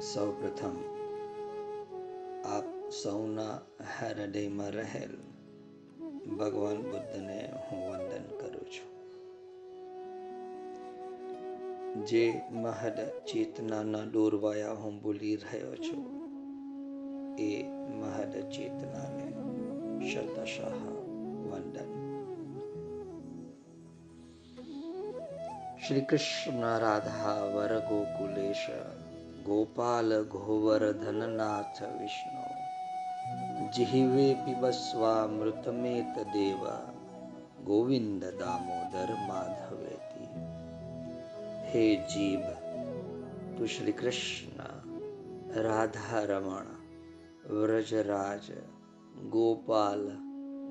[0.00, 0.76] સૌપ્રથમ,
[2.44, 3.56] આપ સૌના
[3.88, 5.10] હૃદયમાં રહેલ
[6.38, 8.90] ભગવાન બુદ્ધને હું વંદન કરું છું.
[12.06, 16.06] જે મહદ ચેતનાના દોરવાયા હું બોલી રહ્યો છું,
[17.38, 17.52] એ
[18.00, 19.26] મહદ ચેતનાને
[20.10, 20.80] શતશઃ
[21.50, 21.90] વંદન.
[25.86, 28.66] શ્રી કૃષ્ણ રાધા વર ગોકુલેશ
[29.44, 32.60] ગોપાલ ગોવર્ધનનાથ વિષ્ણુ.
[33.70, 36.66] જીહવે પીબસ્વા મૃતમેત દેવ.
[37.64, 40.40] ગોવિંદ દામોદર માધવેતી.
[41.64, 42.40] હે જીભ,
[43.58, 44.62] તું શ્રી કૃષ્ણ
[45.62, 46.64] રાધા રમણ
[47.54, 48.50] વ્રજરાજ,
[49.28, 50.08] ગોપાલ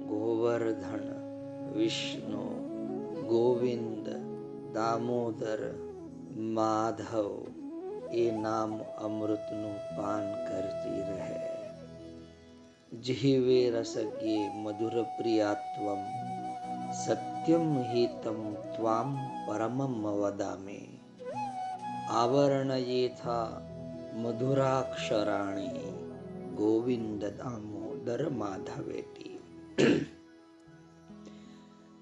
[0.08, 1.30] ગોવર્ધન,
[1.74, 2.70] વિષ્ણુ,
[3.28, 4.10] ગોવિંદ
[4.74, 5.74] દામોદર
[6.36, 7.49] માધવ.
[8.14, 11.60] એ નામ અમૃતનું પાન કરતી રહે.
[13.02, 16.02] જીવે રસગ્યે મધુર પ્રિયાત્વમ
[17.06, 20.88] સત્યમ હિતમ ત્વામ પરમમ વદામે.
[22.10, 23.62] આવરણયેથા
[24.14, 25.70] મધુરાક્ષરાણી
[26.56, 29.40] ગોવિંદ દામોદર માધવેટી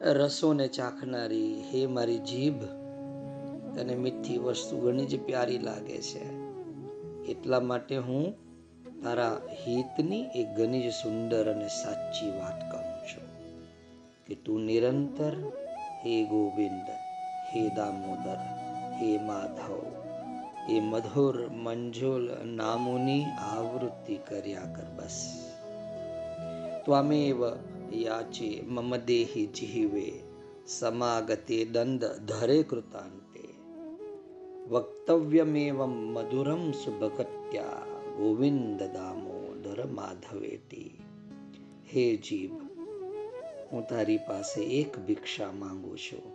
[0.01, 2.76] રસોને ચાખનારી હે મારી જીભ
[3.77, 6.23] તને મીઠી વસ્તુ ઘણી જ પ્યારી લાગે છે.
[7.31, 8.33] એટલા માટે હું
[9.03, 13.27] તારા હિતની એક ઘણી જ સુંદર અને સાચી વાત કહું છું
[14.25, 15.33] કે તું નિરંતર
[16.05, 16.89] હે ગોવિંદ,
[17.49, 18.37] હે દામોદર,
[18.95, 19.85] હે માધવ,
[20.69, 25.43] એ મધુર મંજુલ નામોની આવૃત્તિ કર્યા કર બસ.
[26.85, 27.45] ત્વામેવ
[27.93, 30.11] યાચે મમ દેહી જીવે,
[30.67, 33.26] સમાગતે દંડ ધરે કૃતાંતે.
[34.69, 37.85] વક્તવ્યમેવમ મધુરમ સુભગત્યા
[38.17, 40.99] ગોવિંદ દામોદર માધવેતી
[41.93, 42.51] હે જીભ
[43.71, 46.25] હું તારી પાસે એક ભિક્ષા માંગુ છું.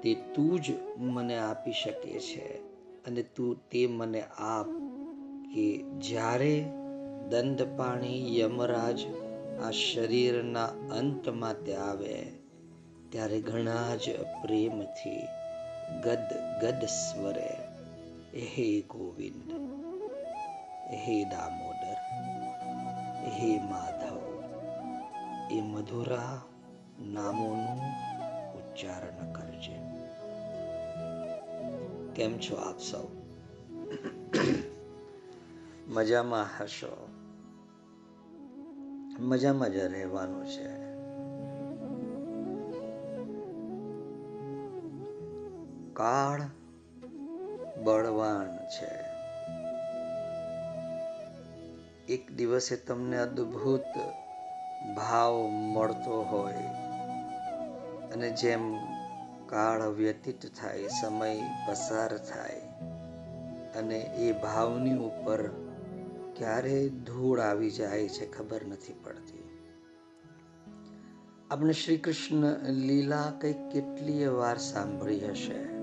[0.00, 2.56] તે તું જ મને આપી શકે છે
[3.04, 4.66] અને તું તે મને આપ
[5.54, 6.64] કે જ્યારે
[7.28, 9.00] દંડપાણી યમરાજ
[9.62, 12.22] આ શરીરના અંતમાં તે આવે,
[13.10, 15.43] ત્યારે ઘણા જ પ્રેમથી
[15.90, 17.58] ગદ ગદ સ્વરે
[18.36, 19.52] હે ગોવિંદ
[20.90, 21.96] હે દામોદર
[23.28, 24.20] હે માધવ
[25.50, 26.42] એ મધુરા
[27.00, 27.80] નામોનું
[28.52, 29.84] ઉચ્ચારણ કરજે
[32.14, 33.08] કેમ છો આપ સૌ?
[35.88, 37.08] મજામાં હશો?
[39.18, 40.83] મજામાં જ રહેવાનું છે.
[45.94, 46.40] કાળ
[47.82, 49.04] બળવાન છે.
[52.08, 53.98] એક દિવસે તમને અદ્ભુત
[54.96, 56.66] ભાવ મળતો હોય
[58.12, 58.76] અને જેમ
[59.46, 62.60] કાળ વ્યતીત થાય, સમય પસાર થાય
[63.74, 65.48] અને એ ભાવની ઉપર
[66.36, 69.58] ક્યારે ધૂળ આવી જાય છે ખબર નથી પડતી.
[71.50, 75.73] આપણે શ્રી કૃષ્ણ લીલા કંઈક કેટલીય વાર સાંભળી હશે.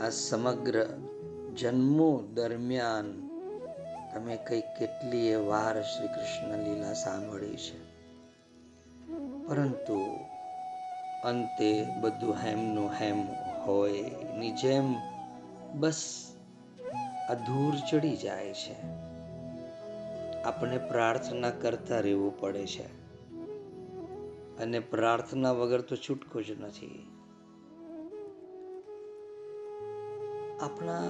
[0.00, 0.84] આ સમગ્ર
[1.56, 3.28] જન્મો દરમિયાન
[4.14, 7.94] તમે કંઈક કેટલીય વાર શ્રી કૃષ્ણ લીલા સાંભળી છે.
[9.46, 10.20] પરંતુ
[11.22, 13.26] અંતે બધું હેમનું હેમ
[13.66, 14.94] હોયની જેમ
[15.74, 16.26] બસ
[17.28, 18.76] અધૂર ચડી જાય છે.
[20.42, 23.04] આપણે પ્રાર્થના કરતા રહેવું પડે છે.
[24.58, 27.13] અને પ્રાર્થના વગર તો છૂટકો જ નથી.
[30.60, 31.00] આપણા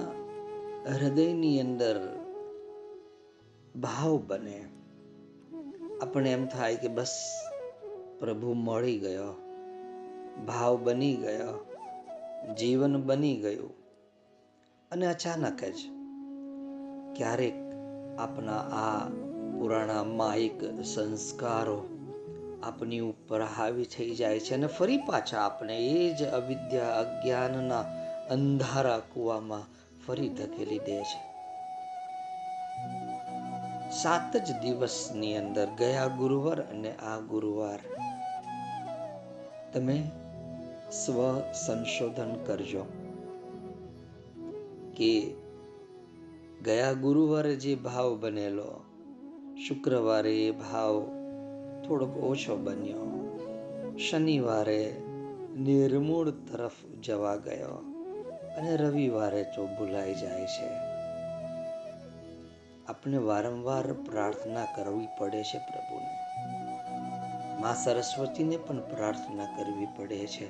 [0.93, 2.15] હૃદયની અંદર
[3.75, 4.65] ભાવ બને.
[6.01, 7.33] આપણે એમ થાય કે બસ
[8.19, 9.41] પ્રભુ મળી ગયો.
[10.45, 11.65] ભાવ બની ગયો.
[12.53, 13.69] જીવન બની ગયું.
[14.91, 15.75] અને અચાનક જ
[17.15, 17.53] ક્યારેક
[18.17, 19.09] આપણા આ
[19.59, 21.85] પુરાણા માયિક સંસ્કારો
[22.63, 28.99] આપની ઉપર હાવી થઈ જાય છે અને ફરી પાછા આપણે એ જ અવિદ્યા અજ્ઞાનના અંધારા
[28.99, 29.63] કૂવામાં
[30.07, 31.35] ફરી ધકેલી દે છે.
[33.91, 37.79] સાત જ દિવસની અંદર ગયા ગુરુવાર અને આ ગુરુવાર.
[39.73, 40.11] તમે
[40.91, 42.83] સ્વ સંશોધન કરજો
[44.95, 45.33] કે
[46.65, 48.81] ગયા ગુરુવારે જે ભાવ બનેલો,
[49.67, 51.01] શુક્રવારે એ ભાવ
[51.87, 53.09] થોડોક ઓછો બન્યો,
[53.97, 54.95] શનિવારે
[55.57, 57.94] નિર્મૂળ તરફ જવા ગયો.
[58.57, 60.69] અને રવિવારે તો ભૂલાઈ જાય છે.
[62.87, 66.13] આપણે વારંવાર પ્રાર્થના કરવી પડે છે પ્રભુને.
[67.61, 70.47] મા સરસ્વતીને પણ પ્રાર્થના કરવી પડે છે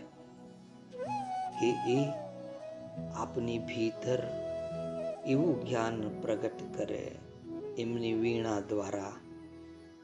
[1.59, 2.11] કે એ
[3.15, 4.19] આપની ભીતર
[5.27, 7.11] એવું જ્ઞાન પ્રગટ કરે
[7.77, 9.11] એમની વીણા દ્વારા,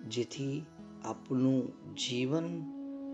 [0.08, 0.66] જેથી
[1.06, 2.62] આપનું જીવન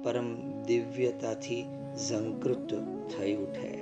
[0.03, 1.65] પરમ દિવ્યતાથી
[2.09, 2.73] ઝંકૃત
[3.09, 3.76] થઈ ઉઠે.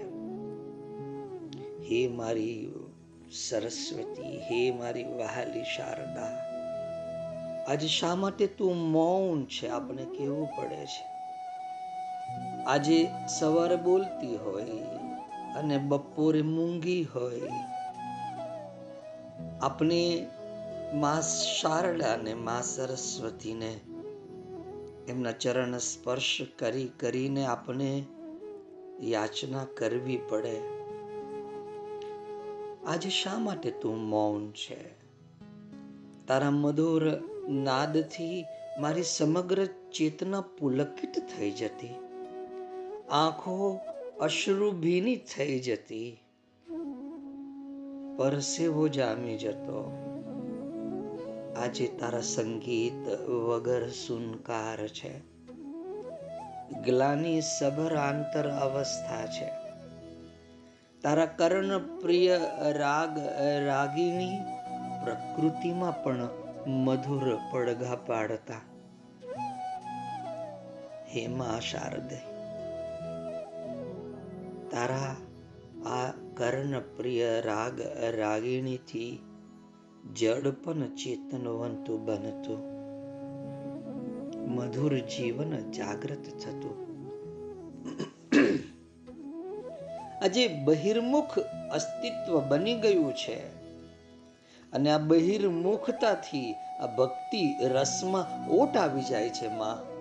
[1.92, 2.74] હે મારી
[3.32, 6.32] સરસ્વતી, હે મારી વહાલી શારદા,
[7.68, 9.68] આજે શા માટે તું મૌન છે?
[9.68, 11.16] આપણે કેવું પડે છે?
[12.66, 13.08] આજે
[13.40, 14.80] સવારે બોલતી હોય
[15.56, 17.42] અને બપોરે મૂંગી હોય.
[19.62, 20.28] આપણે
[20.94, 21.22] મા
[21.62, 23.80] શારદાને મા સરસ્વતીને
[25.08, 28.04] એમના ચરણ સ્પર્શ કરી કરીને આપણે
[29.02, 30.75] યાચના કરવી પડે.
[32.88, 34.90] આજે શા માટે તું મૌન છે?
[36.28, 37.12] તારા મધુર
[37.50, 38.46] નાદથી
[38.80, 41.96] મારી સમગ્ર ચેતના પુલકિત થઈ જતી.
[43.12, 43.80] આંખો
[44.20, 46.18] અશ્રુભીની થઈ જતી.
[48.18, 49.92] પરસેવો જામી જતો.
[51.58, 55.20] આજે તારા સંગીત વગર સુનકાર છે.
[56.82, 59.65] ગ્લાની સભર આંતર અવસ્થા છે.
[61.06, 62.38] તારા કર્ણ પ્રિય
[62.78, 63.18] રાગ,
[63.66, 64.38] રાગીણી
[65.04, 66.30] પ્રકૃતિમાં પણ
[66.68, 68.62] મધુર પડઘા પાડતા.
[71.14, 72.18] હેમા શારદે,
[74.72, 75.16] તારા
[75.86, 77.82] આ કર્ણ પ્રિય રાગ,
[78.18, 79.12] રાગીણીથી
[80.16, 82.66] જડ પણ ચેતનવંતું બનતું.
[84.56, 86.95] મધુર જીવન જાગૃત થતું.
[90.22, 91.40] આજે બહિર્મુખ
[91.72, 93.66] અસ્તિત્વ બની ગયું છે.
[94.72, 99.96] અને આ બહિર્મુખતાથી આ ભક્તિ રસમાં ઓટ આવી જાય છે માં.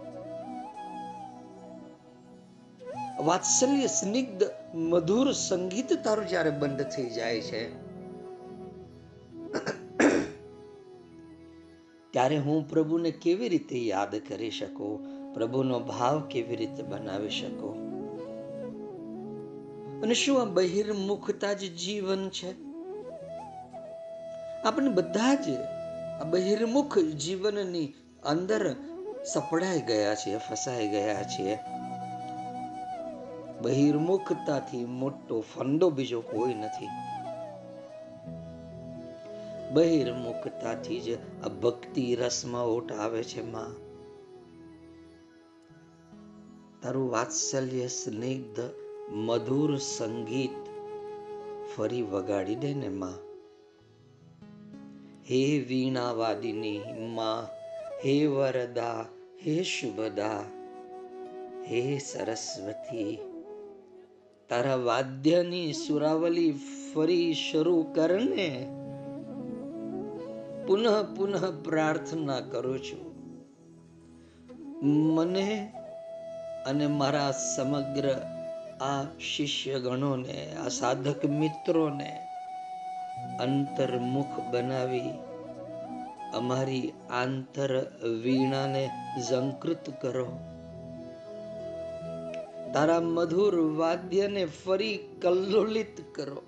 [3.24, 4.42] વાત્સલ્ય સ્નિગ્ધ
[4.74, 7.84] મધુર સંગીત તારું જ્યારે બંધ થઈ જાય છે.
[12.10, 15.02] ત્યારે હું પ્રભુને કેવી રીતે યાદ કરી શકું?
[15.34, 17.83] પ્રભુનો ભાવ કેવી રીતે બનાવી શકું?
[20.04, 22.50] અને શું આ બહિર્મુખતા જ જીવન છે.
[24.62, 25.48] આપણે બધા જ
[26.20, 28.76] આ બહિર્મુખ જીવનની અંદર
[29.24, 31.58] સપડાઈ ગયા છીએ, ફસાઈ ગયા છીએ.
[33.62, 36.88] બહિર્મુખતાથી મોટો ફંડો બીજો કોઈ નથી.
[39.72, 41.14] બહિર્મુખતાથી જ
[41.44, 43.74] આ ભક્તિ રસમાં ઓટ આવે છે માં.
[46.82, 50.68] તારું વાત્સલ્ય સ્નિગ્ધ મધુર સંગીત
[51.76, 53.14] ફરી વગાડી દે ને માં.
[55.30, 56.80] હે વીણાવાદિની
[57.14, 57.44] માં,
[58.04, 59.06] હે વરદા,
[59.46, 60.44] હે શુભદા,
[61.64, 63.18] હે સરસ્વતી.
[64.48, 66.52] તારા વાદ્યની સુરાવલી
[66.94, 68.66] ફરી શરૂ કરને
[70.66, 73.14] પુનઃ પુનઃ પ્રાર્થના કરું છું.
[75.14, 75.72] મને
[76.66, 78.33] અને મારા સમગ્ર
[78.84, 82.26] આ શિષ્યગણોને, આ સાધક મિત્રોને
[83.40, 85.10] અંતર્મુખ બનાવી
[86.34, 87.82] અમારી આંતર
[88.22, 88.90] વીણાને
[89.30, 90.26] ઝંકૃત કરો.
[92.74, 96.42] તારા મધુર વાદ્યને ફરી કલ્લોલિત કરો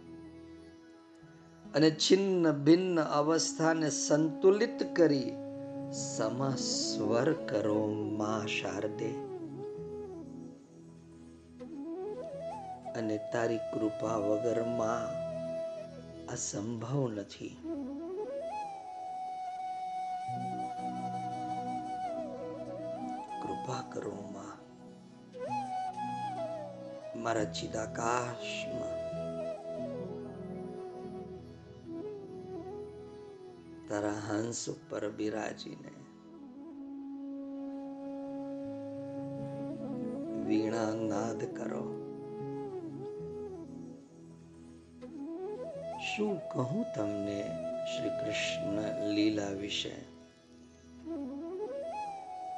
[1.75, 5.33] અને છિન્ન ભિન્ન અવસ્થાને સંતુલિત કરી
[5.93, 7.87] સમસ્વર કરો,
[8.19, 9.26] મા શારદે.
[12.97, 15.27] અને તારી કૃપા વગરમાં
[16.33, 17.57] આ સંભવ નથી.
[23.43, 24.57] કૃપા કરો માં.
[27.23, 28.97] મારા ચિદાકાશમાં.
[33.89, 35.93] તારા હંસ ઉપર બિરાજીને.
[40.45, 42.06] વીણા નાદ કરો.
[46.17, 47.43] શું કહું તમને
[47.85, 49.93] શ્રી કૃષ્ણ લીલા વિશે?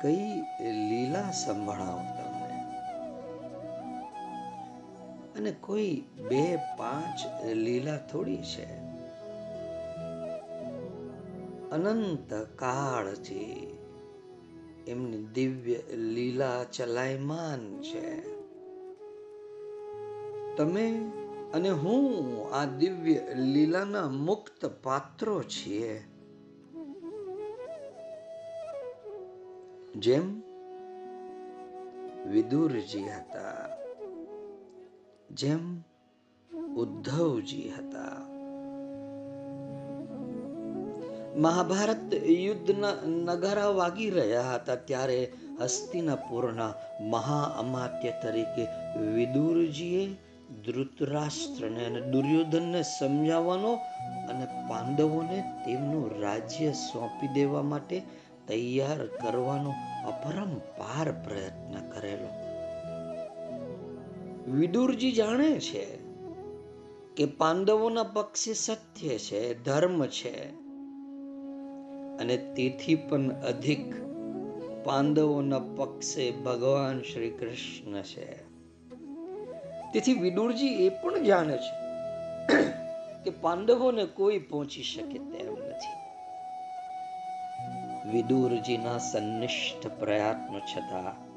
[0.02, 2.64] કઈ લીલા સંભળાવું તમને?
[5.38, 8.78] અને કોઈ બે પાંચ લીલા થોડી છે?
[11.70, 13.78] અનંત કાળથી
[14.86, 18.20] એમની દિવ્ય લીલા ચલાયમાન છે.
[20.56, 21.10] તમે
[21.54, 22.06] અને હું
[22.54, 26.02] આ દિવ્ય લીલાના મુક્ત પાત્રો છીએ.
[29.98, 30.42] જેમ
[32.30, 33.68] વિદુરજી હતા,
[35.30, 35.82] જેમ
[36.76, 38.38] ઉદ્ધવજી હતા.
[41.36, 48.64] મહાભારત યુદ્ધના નગારા વાગી રહ્યા હતા ત્યારે હસ્તિનાપુરના મહાઅમાત્ય તરીકે
[49.14, 50.16] વિદુરજીએ
[50.48, 53.74] ધૃતરાષ્ટ્રને અને દુર્યોધનને સમજાવવાનો
[54.28, 58.02] અને પાંડવોને તેમનું રાજ્ય સોંપી દેવા માટે
[58.48, 59.74] તૈયાર કરવાનો
[60.06, 62.48] અપરંપાર પ્રયત્ન કરેલો.
[64.50, 65.98] વિદુરજી જાણે છે
[67.16, 70.50] કે પાંડવોના પક્ષે સત્ય છે, ધર્મ છે
[72.18, 73.92] અને તેથી પણ અધિક
[74.84, 78.47] પાંડવોના પક્ષે ભગવાન શ્રી કૃષ્ણ છે.
[79.92, 81.72] તેથી વિદુરજી એ પણ જાણે છે
[83.24, 85.96] કે પાંડવોને કોઈ પહોંચી શકે તેમ નથી.
[88.10, 91.28] વિદુરજીના સંનિષ્ઠ પ્રયત્નો છતાં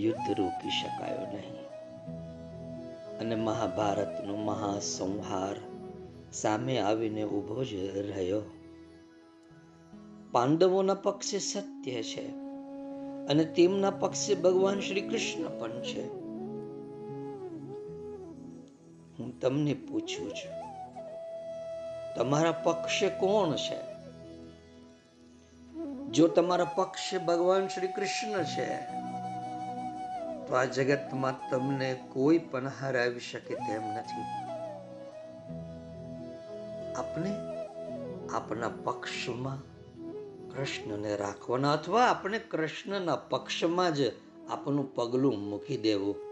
[0.00, 1.66] યુદ્ધ રોકી શકાયો નહીં
[3.18, 5.56] અને મહાભારતનો મહાસંહાર
[6.32, 8.42] સામે આવીને ઊભો જ રહ્યો.
[10.32, 12.28] પાંડવોના પક્ષે સત્ય છે
[13.26, 16.25] અને તેમના પક્ષે ભગવાન શ્રી કૃષ્ણ પણ છે.
[19.18, 20.54] હું તમને પૂછું છું,
[22.16, 23.78] તમારા પક્ષે કોણ છે?
[26.10, 28.68] જો તમારા પક્ષે ભગવાન શ્રી કૃષ્ણ છે,
[30.46, 34.26] તો આ જગતમાં તમને કોઈ પણ હરાવી શકે તેમ નથી.
[36.96, 37.32] આપણે
[38.32, 39.58] આપણા પક્ષમાં
[40.50, 44.00] કૃષ્ણને રાખવાના અથવા આપણે કૃષ્ણના પક્ષમાં જ
[44.50, 46.25] આપણું પગલું મૂકી દેવું.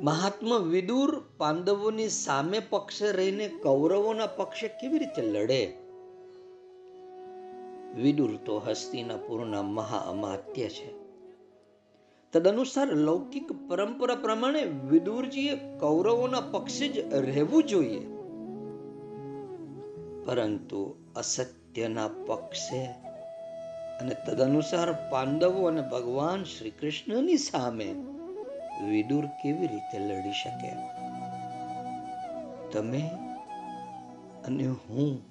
[0.00, 5.76] મહાત્મા વિદુર પાંડવોની સામે પક્ષે રહીને કૌરવોના પક્ષે કેવી રીતે લડે?
[8.02, 10.94] વિદુર તો હસ્તિનાપુરના મહા અમાત્ય છે.
[12.32, 18.00] તદનુસાર લૌકિક પરંપરા પ્રમાણે વિદુરજીએ કૌરવોના પક્ષે જ રહેવું જોઈએ.
[20.24, 22.84] પરંતુ અસત્યના પક્ષે
[24.00, 27.94] અને તદનુસાર પાંડવો અને ભગવાન શ્રી કૃષ્ણની સામે
[28.88, 30.72] વિદુર કેવી રીતે લડી શકે?
[32.72, 33.10] તમે
[34.46, 35.30] અને હું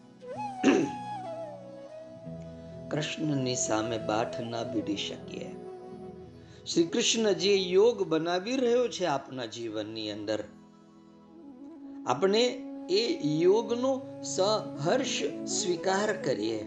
[2.90, 5.56] કૃષ્ણની સામે બાઠ ના ભીડી શકીએ.
[6.66, 10.44] શ્રી કૃષ્ણ જે યોગ બનાવી રહ્યો છે આપના જીવનની અંદર.
[12.08, 16.64] આપણે એ યોગનો સહર્ષ સ્વીકાર કરીએ.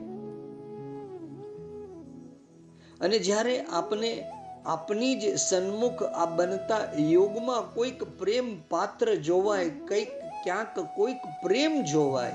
[3.00, 4.24] અને જ્યારે આપણે
[4.66, 10.08] આપની જ સન્મુખ આ બનતા યોગમાં કોઈક પ્રેમ પાત્ર જોવાય, કંઈક
[10.44, 12.32] ક્યાંક કોઈક પ્રેમ જોવાય.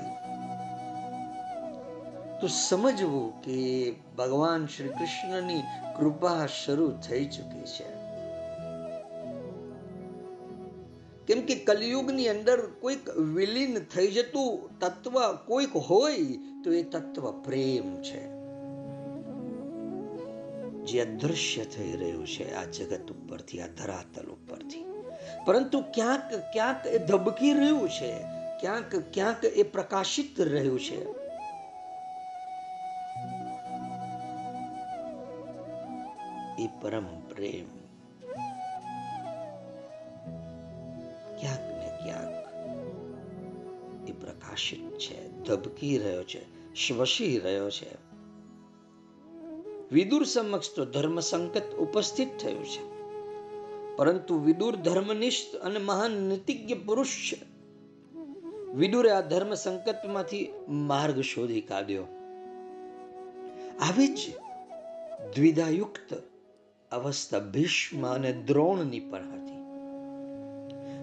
[2.40, 5.62] તો સમજવું કે ભગવાન શ્રી કૃષ્ણની
[5.96, 7.98] કૃપા શરૂ થઈ ચૂકી છે.
[11.26, 16.24] કેમ કે કલયુગની અંદર કોઈક વિલીન થઈ જતું તત્વ કોઈક હોય
[16.64, 18.37] તો એ તત્વ પ્રેમ છે.
[20.88, 24.84] જે અદૃશ્ય થઈ રહ્યું છે આ જગત ઉપરથી, આ ધરાતલ ઉપરથી.
[25.46, 28.12] પરંતુ ક્યાંક ક્યાંક એ ધબકી રહ્યું છે,
[28.60, 31.04] ક્યાંક ક્યાંક એ પ્રકાશિત રહ્યું છે.
[36.62, 37.78] એ પરમ પ્રેમ.
[41.36, 42.48] ક્યાંક ને ક્યાંક
[44.08, 48.07] એ પ્રકાશિત છે, ધબકી રહ્યો છે, શ્વસી રહ્યો છે.
[49.92, 52.98] વિદુર સમક્ષ તો ધર્મ સંકટ ઉપસ્થિત થયું છે.
[53.96, 57.58] પરંતુ વિદુર ધર્મનિષ્ઠ અને મહાન નીતિજ્ઞ પુરુષ છે.
[58.74, 62.02] વિદુરે આ ધર્મ સંકટમાંથી માર્ગ શોધી કાઢ્યો.
[63.80, 64.18] આવી જ
[65.34, 66.22] દ્વિધાયુક્ત
[66.92, 69.58] અવસ્થા ભીષ્મ અને દ્રોણની પણ હતી.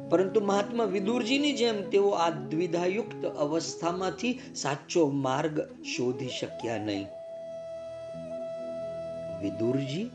[0.10, 7.08] પરંતુ મહાત્મા વિદુરજીની જેમ તેઓ આ દ્વિધાયુક્ત અવસ્થામાંથી સાચો માર્ગ શોધી શક્યા નહીં.
[9.46, 10.06] વિદુરજી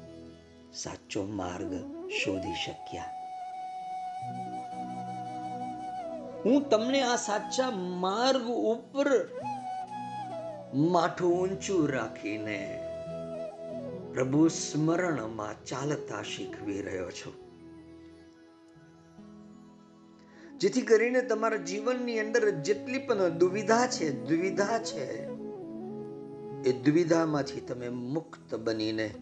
[0.74, 1.72] સાચો માર્ગ
[2.18, 3.10] શોધી શક્યા
[6.42, 7.70] હું તમને આ સાચા
[8.00, 9.08] માર્ગ ઉપર
[10.88, 12.58] માથું ઊંચું રાખીને
[14.12, 17.36] પ્રભુ સ્મરણમાં ચાલતા શીખવી રહ્યો છું
[20.60, 25.06] જેથી કરીને તમારા જીવનની અંદર જેટલી પણ દુવિધા છે દુવિધા છે
[26.66, 29.14] એ દ્વિધામાંથી તમે મુક્ત બનીને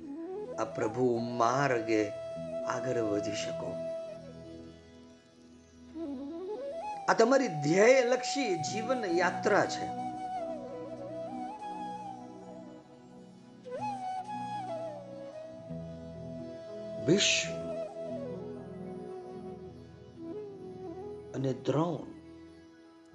[0.59, 2.09] આ પ્રભુ માર્ગે
[2.67, 3.73] આગળ વધી શકો.
[7.09, 9.87] આ તમારી ધ્યેયલક્ષી જીવન યાત્રા છે.
[17.07, 17.69] ભીષ્મ
[21.35, 22.07] અને દ્રોણ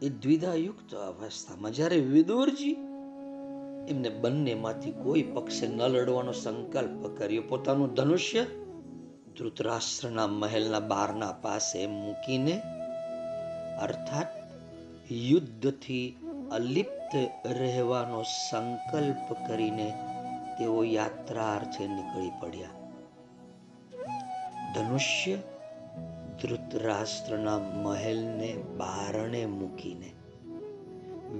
[0.01, 1.71] એ દ્વિધાયુક્ત અવસ્થામાં.
[1.71, 2.92] જ્યારે વિદુરજી
[3.89, 7.43] એમને બંનેમાંથી કોઈ પક્ષે ન લડવાનો સંકલ્પ કર્યો.
[7.49, 8.45] પોતાનું ધનુષ્ય
[9.37, 12.61] ધૃતરાષ્ટ્રના મહેલના બારના પાસે મૂકીને,
[13.81, 14.27] અર્થાત
[15.11, 16.17] યુદ્ધથી
[16.51, 19.93] અલિપ્ત રહેવાનો સંકલ્પ કરીને
[20.59, 22.69] તેઓ યાત્રાર્થે નીકળી પડ્યા.
[24.75, 25.35] ધનુષ્ય
[26.41, 30.11] ધૃતરાષ્ટ્રના મહેલને બારણે મૂકીને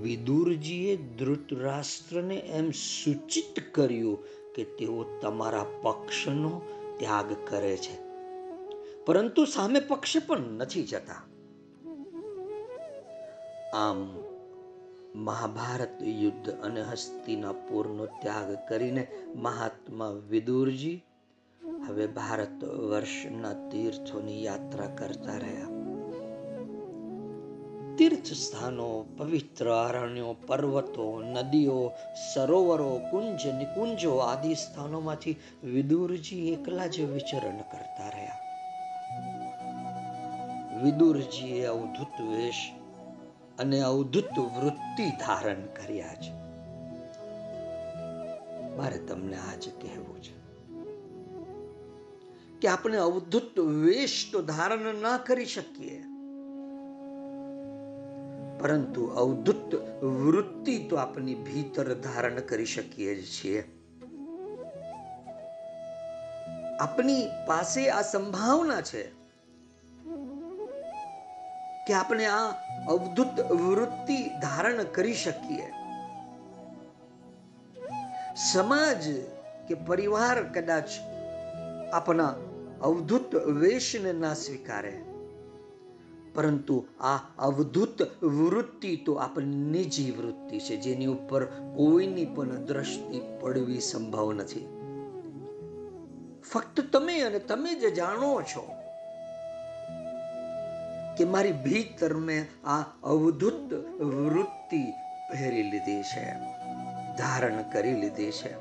[0.02, 4.24] વિદુરજીએ ધૃતરાષ્ટ્રને એમ સૂચિત કર્યું
[4.56, 6.62] કે તેઓ તમારા પક્ષનો
[7.00, 7.98] ત્યાગ કરે છે.
[9.06, 11.22] પરંતુ સામે પક્ષે પણ નથી જતા.
[13.74, 14.18] આમ
[15.16, 21.04] મહાભારત યુદ્ધ અને હસ્તિનાપુરનો ત્યાગ કરીને મહાત્મા વિદુરજી
[21.88, 25.73] હવે ભારત વર્ષના તીર્થોની યાત્રા કરતા રહ્યા.
[28.24, 31.92] તીર્થ સ્થાનો, પવિત્ર અરણ્યો, પર્વતો, નદીઓ,
[32.34, 38.40] સરોવરો, કુંજ, નિકુંજો આદિ સ્થાનોમાંથી વિદુરજી એકલા જ વિચરણ કરતા રહ્યા.
[40.84, 42.72] વિદુરજીએ અવધૂત વેશ
[43.60, 46.34] અને અવધૂત વૃત્તિ ધારણ કર્યા છે.
[48.78, 50.36] મારે તમને આજ કહેવું છે
[52.62, 56.04] કે આપણે અવધૂત વેશ તો ધારણ ના કરી શકીએ.
[58.64, 63.64] પરંતુ અવધૂત વૃત્તિ તો આપની ભીતર ધારણ કરી શકીએ જ છીએ.
[66.80, 69.04] આપની પાસે આ સંભાવના છે
[71.88, 72.48] કે આપણે આ
[72.88, 75.68] અવધૂત વૃત્તિ ધારણ કરી શકીએ.
[78.36, 79.04] સમાજ
[79.68, 80.90] કે પરિવાર કદાચ
[81.94, 82.36] આપણા
[82.82, 85.13] અવધૂત વેશને ના સ્વીકારે.
[86.34, 93.80] પરંતુ આ અવધૂત વૃત્તિ તો આપણી નિજી વૃત્તિ છે, જેની ઉપર કોઈની પણ દ્રષ્ટિ પડવી
[93.80, 94.68] સંભવ નથી.
[96.52, 98.64] ફક્ત તમે અને તમે જે જાણો છો
[101.18, 104.84] કે મારી ભીતર મેં આ અવધૂત વૃત્તિ
[105.30, 106.26] પહેરી લીધી છે,
[107.18, 108.54] ધારણ કરી લીધી છે.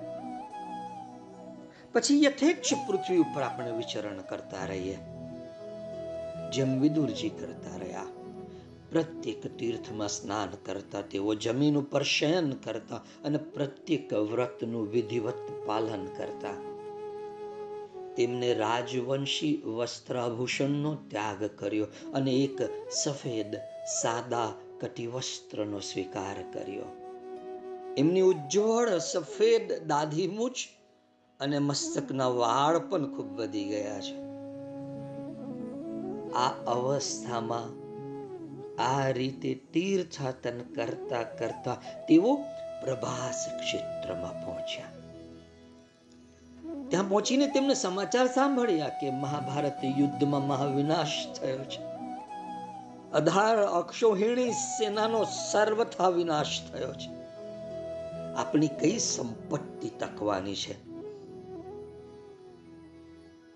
[1.93, 4.99] પછી યથેચ્છ પૃથ્વી ઉપર આપણે વિચરણ કરતા રહીએ.
[6.53, 8.07] જેમ વિદુરજી કરતા રહ્યા,
[8.91, 16.55] પ્રત્યેક તીર્થમાં સ્નાન કરતા તેઓ જમીન ઉપર શયન કરતા અને પ્રત્યેક વ્રતનું વિધિવત પાલન કરતા.
[18.17, 22.59] તેમને રાજવંશી વસ્ત્રાભૂષણનો ત્યાગ કર્યો અને એક
[22.91, 23.57] સફેદ,
[24.03, 26.85] સાદા કટિવસ્ત્રનો સ્વીકાર કર્યો.
[27.99, 30.69] એમની ઉજ્જવળ સફેદ દાઢી મૂછ
[31.41, 34.32] અને મસ્તકના વાળ પણ ખૂબ વધી ગયા છે.
[36.35, 37.83] આ અવસ્થામાં
[38.83, 41.75] આ રીતે તીર્થાતન કરતા કરતા
[42.09, 42.35] તેઓ
[42.85, 44.85] પ્રભાસ ક્ષેત્રમાં પહોંચ્યા.
[46.88, 51.83] ત્યાં પહોંચીને તેમને સમાચાર સાંભળ્યા કે મહાભારત યુદ્ધમાં મહાવિનાશ થયો છે.
[53.12, 57.23] અધાર અક્ષોહિણી સેનાનો સર્વથા વિનાશ થયો છે.
[58.35, 60.92] આપણી કઈ સંપત્તિ તકવાની છે?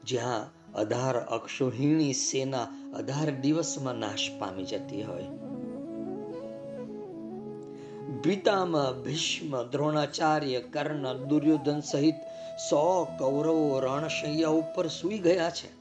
[0.02, 5.24] જ્યાં અધાર અક્ષોહિણી સેના અધાર દિવસમાં નાશ પામી જતી હોય.
[8.22, 12.14] પિતામાં ભીષ્મ, દ્રોણાચાર્ય, કર્ણ, દુર્યોધન સહિત
[12.70, 15.76] સો કૌરવો રણશૈયા ઉપર સુઈ ગયા છે.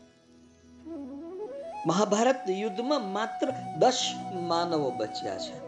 [1.88, 5.60] મહાભારત યુદ્ધમાં માત્ર દસ માનવો બચ્યા છે.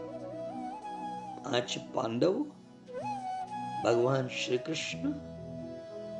[1.43, 2.45] પાંચ પાંડવો,
[3.83, 5.11] ભગવાન શ્રી કૃષ્ણ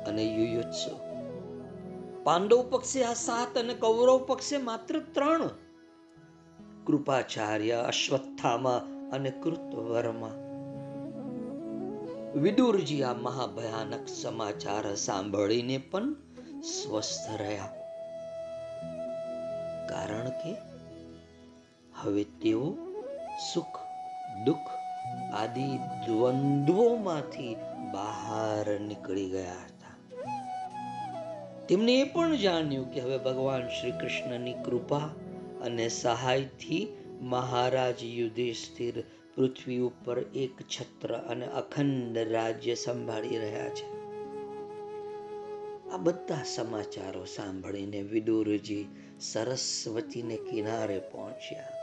[0.04, 1.07] અને યુયુત્સુ.
[2.28, 5.50] પાંડવ પક્ષે આ સાત અને કૌરવ પક્ષે માત્ર ત્રણ.
[6.86, 10.30] કૃપાચાર્ય અશ્વત્થામા અને કૃતવર્મા.
[12.34, 16.12] વિદુરજી આ મહાભયાનક સમાચાર સાંભળીને પણ
[16.60, 17.66] સ્વસ્થ રહ્યા.
[19.88, 20.56] કારણ કે
[22.02, 22.76] હવે તેઓ
[23.54, 23.78] સુખ,
[24.44, 24.68] દુઃખ
[25.34, 27.56] આદિ દ્વંદ્વોમાંથી
[27.92, 29.67] બહાર નીકળી ગયા.
[31.68, 34.98] તેમણે એ પણ જાણ્યું કે હવે ભગવાન શ્રી કૃષ્ણની કૃપા
[35.62, 39.04] અને સહાયથી મહારાજ યુધિષ્ઠિર
[39.34, 43.98] પૃથ્વી ઉપર એક છત્ર અને અખંડ રાજ્ય સંભાળી રહ્યા છે.
[45.90, 48.86] આ બધા સમાચારો સાંભળીને વિદુરજી
[49.20, 51.77] સરસ્વતીને કિનારે પહોંચ્યા.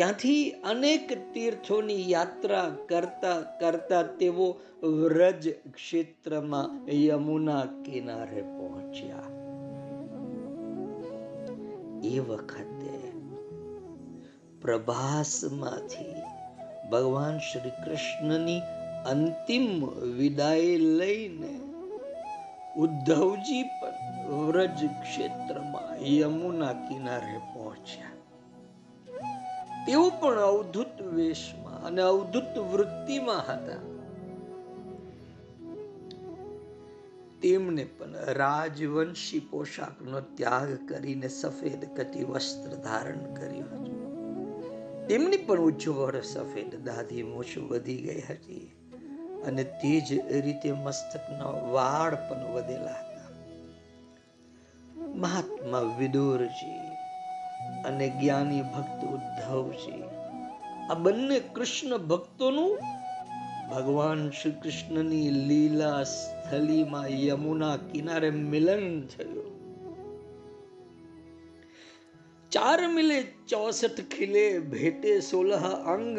[0.00, 4.46] ત્યાંથી અનેક તીર્થોની યાત્રા કરતા કરતા તેઓ
[4.82, 9.28] વ્રજ ક્ષેત્રમાં યમુના કિનારે પહોંચ્યા.
[12.04, 12.94] એ વખતે
[14.60, 16.16] પ્રભાસમાંથી
[16.90, 18.60] ભગવાન શ્રી કૃષ્ણની
[19.06, 19.66] અંતિમ
[20.16, 21.60] વિદાય લઈને
[22.76, 28.09] ઉદ્ધવજી પણ વ્રજ ક્ષેત્રમાં યમુના કિનારે પહોંચ્યા.
[29.86, 33.78] તેઓ પણ અવધૂત વેશમાં અને અવધૂત વૃત્તિમાં હતા.
[37.42, 44.00] તેમણે પણ રાજવંશી પોશાકનો ત્યાગ કરીને સફેદ કટી વસ્ત્ર ધારણ કર્યું હતું.
[45.08, 48.76] તેમની પણ ઉજ્જવળ સફેદ દાઢી મૂછ વધી ગઈ હતી
[49.46, 50.12] અને તે જ
[50.44, 53.30] રીતે મસ્તકના વાળ પણ વધેલા હતા.
[55.14, 56.89] મહાત્મા વિદુરજી
[57.84, 60.02] અને જ્ઞાની ભક્ત ઉદ્ધવજી
[60.90, 62.78] આ બંને કૃષ્ણ ભક્તોનું
[63.70, 69.50] ભગવાન શ્રી કૃષ્ણની લીલા સ્થલીમાં યમુના કિનારે મિલન થયું.
[72.50, 76.18] ચાર મિલે ચોસઠ ખીલે ભેટે સોલહ અંગ.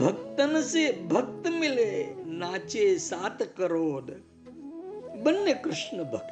[0.00, 4.12] ભક્તન સે ભક્ત મિલે નાચે સાત કરોડ.
[5.22, 6.31] બંને કૃષ્ણ ભક્ત.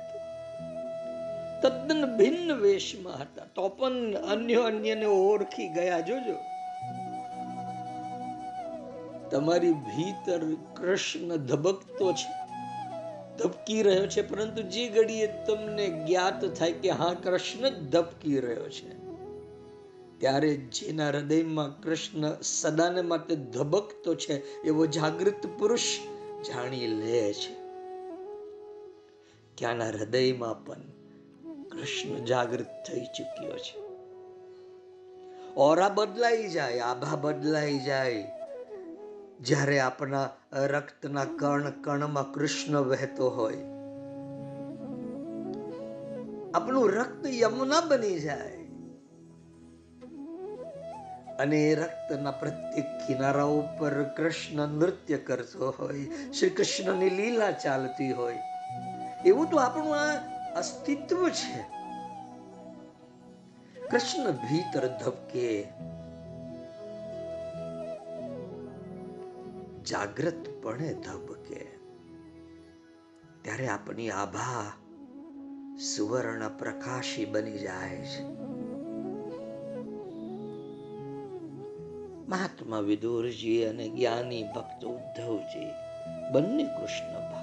[1.62, 3.44] તદ્દન ભિન્ન વેશમાં હતા.
[3.44, 6.36] તો પણ અન્ય અન્યને ઓળખી ગયા, જોજો.
[9.30, 10.40] તમારી ભીતર
[10.76, 12.30] કૃષ્ણ ધબકતો છે.
[13.38, 18.90] ધબકી રહ્યો છે, પરંતુ જે ઘડીએ તમને જ્ઞાત થાય કે હા, કૃષ્ણ ધબકી રહ્યો છે,
[20.18, 25.80] ત્યારે જેના હૃદયમાં કૃષ્ણ સદાને માટે ધબકતો છે, એવો જાગૃત પુરુષ
[26.48, 27.54] જાણી લે છે.
[29.58, 30.99] ક્યાંના હૃદયમાં પણ
[31.80, 33.76] કૃષ્ણ જાગૃત થઈ ચૂક્યો છે.
[35.56, 38.24] ઓરા બદલાઈ જાય, આભા બદલાઈ જાય.
[39.40, 43.60] જ્યારે આપણા રક્તના કણ કણમાં કૃષ્ણ વહેતો હોય,
[46.54, 48.56] આપણું રક્ત યમુના બની જાય.
[51.36, 58.38] અને એ રક્તના પ્રત્યેક કિનારા ઉપર કૃષ્ણ નૃત્ય કરતો હોય, શ્રી કૃષ્ણની લીલા ચાલતી હોય.
[59.26, 60.06] એવું તો આપણું આ
[60.56, 61.80] અસ્તિત્વ છે.
[63.90, 65.62] કૃષ્ણ ભીતર ધબકે.
[69.84, 71.64] જાગ્રતપણે ધબકે.
[73.42, 74.72] ત્યારે આપણી આભા
[75.96, 78.22] સુવર્ણ પ્રકાશી બની જાય છે.
[82.28, 85.70] મહાત્મા વિદુરજી અને જ્ઞાની ભક્ત ઉદ્ધવજી
[86.32, 87.39] બંને કૃષ્ણ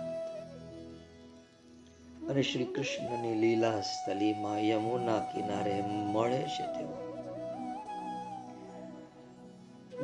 [2.29, 7.07] અને શ્રી કૃષ્ણની લીલા સ્થલીમાં યમુના કિનારે મળે છે તેઓ.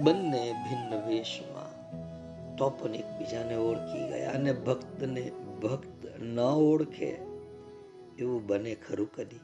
[0.01, 1.83] બંને ભિન્ન વેશમાં
[2.57, 5.31] તો પણ એકબીજાને ઓળખી ગયા અને ભક્તને
[5.63, 7.17] ભક્ત ન ઓળખે
[8.19, 9.39] એવું બને ખરું કદી.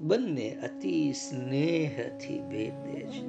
[0.00, 3.26] બંને અતિ સ્નેહથી ભેદે છે.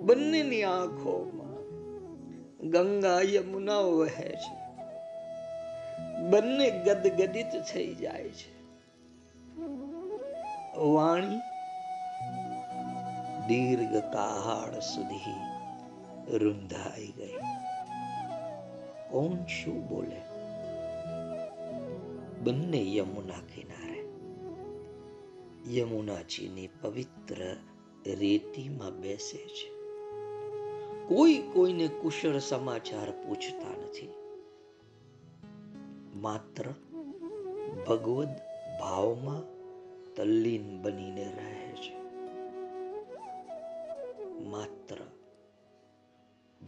[0.00, 1.50] બંનેની આંખોમાં
[2.68, 4.59] ગંગા યમુના વહે છે.
[6.30, 8.60] બંને ગદગદિત થઈ જાય છે.
[10.78, 11.36] વાણી
[13.48, 15.32] દીર્ઘ કાળ સુધી
[16.38, 17.34] રૂંધાઈ ગઈ.
[19.10, 20.20] કોણ શું બોલે?
[22.42, 24.00] બંને યમુના કિનારે.
[25.78, 27.56] યમુનાજીની પવિત્ર
[28.06, 29.68] રેતીમાં બેસે છે.
[31.06, 34.19] કોઈ કોઈને કુશળ સમાચાર પૂછતા નથી.
[36.14, 36.64] માત્ર
[37.86, 38.28] ભગવદ
[38.80, 39.60] ભાવમાં
[40.14, 42.00] તલ્લીન બનીને રહે છે.
[44.44, 44.96] માત્ર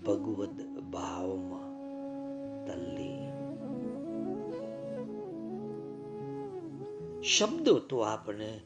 [0.06, 1.72] ભગવદ ભાવમાં
[2.66, 3.32] તલ્લીન.
[7.22, 8.60] શબ્દો તો આપણે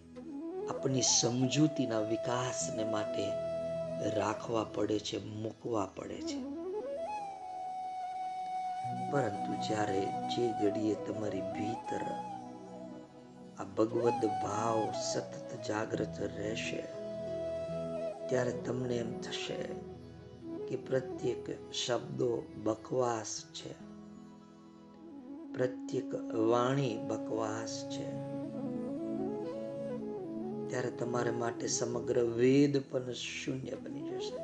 [0.71, 3.29] આપણી સમજૂતીના વિકાસને માટે
[4.11, 6.56] રાખવા પડે છે, મૂકવા પડે છે.
[9.11, 12.05] પરંતુ જ્યારે જે ઘડીએ તમારી ભીતર
[13.59, 16.83] આ ભગવદ ભાવ સતત જાગૃત રહેશે,
[18.27, 19.59] ત્યારે તમને એમ થશે
[20.69, 23.73] કે પ્રત્યેક શબ્દો બકવાસ છે.
[25.53, 26.14] પ્રત્યેક
[26.51, 28.11] વાણી બકવાસ છે.
[30.69, 34.37] ત્યારે તમારે માટે સમગ્ર વેદ પણ શૂન્ય બની જશે.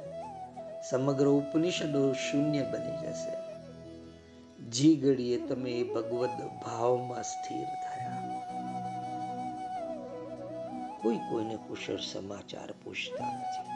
[0.90, 3.41] સમગ્ર ઉપનિષદો શૂન્ય બની જશે.
[4.72, 6.28] જે ઘડીએ તમે એ ભગવદ
[6.64, 8.42] ભાવમાં સ્થિર થયા.
[11.02, 13.72] કોઈ કોઈને કુશળ સમાચાર પૂછતા નથી.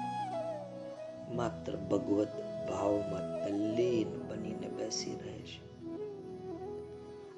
[1.37, 2.29] માત્ર ભગવદ
[2.69, 5.67] ભાવમાં તલ્લીન બનીને બેસી રહે છે.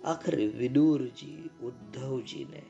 [0.03, 2.63] આખરે વિદુરજી, ઉદ્ધવજીને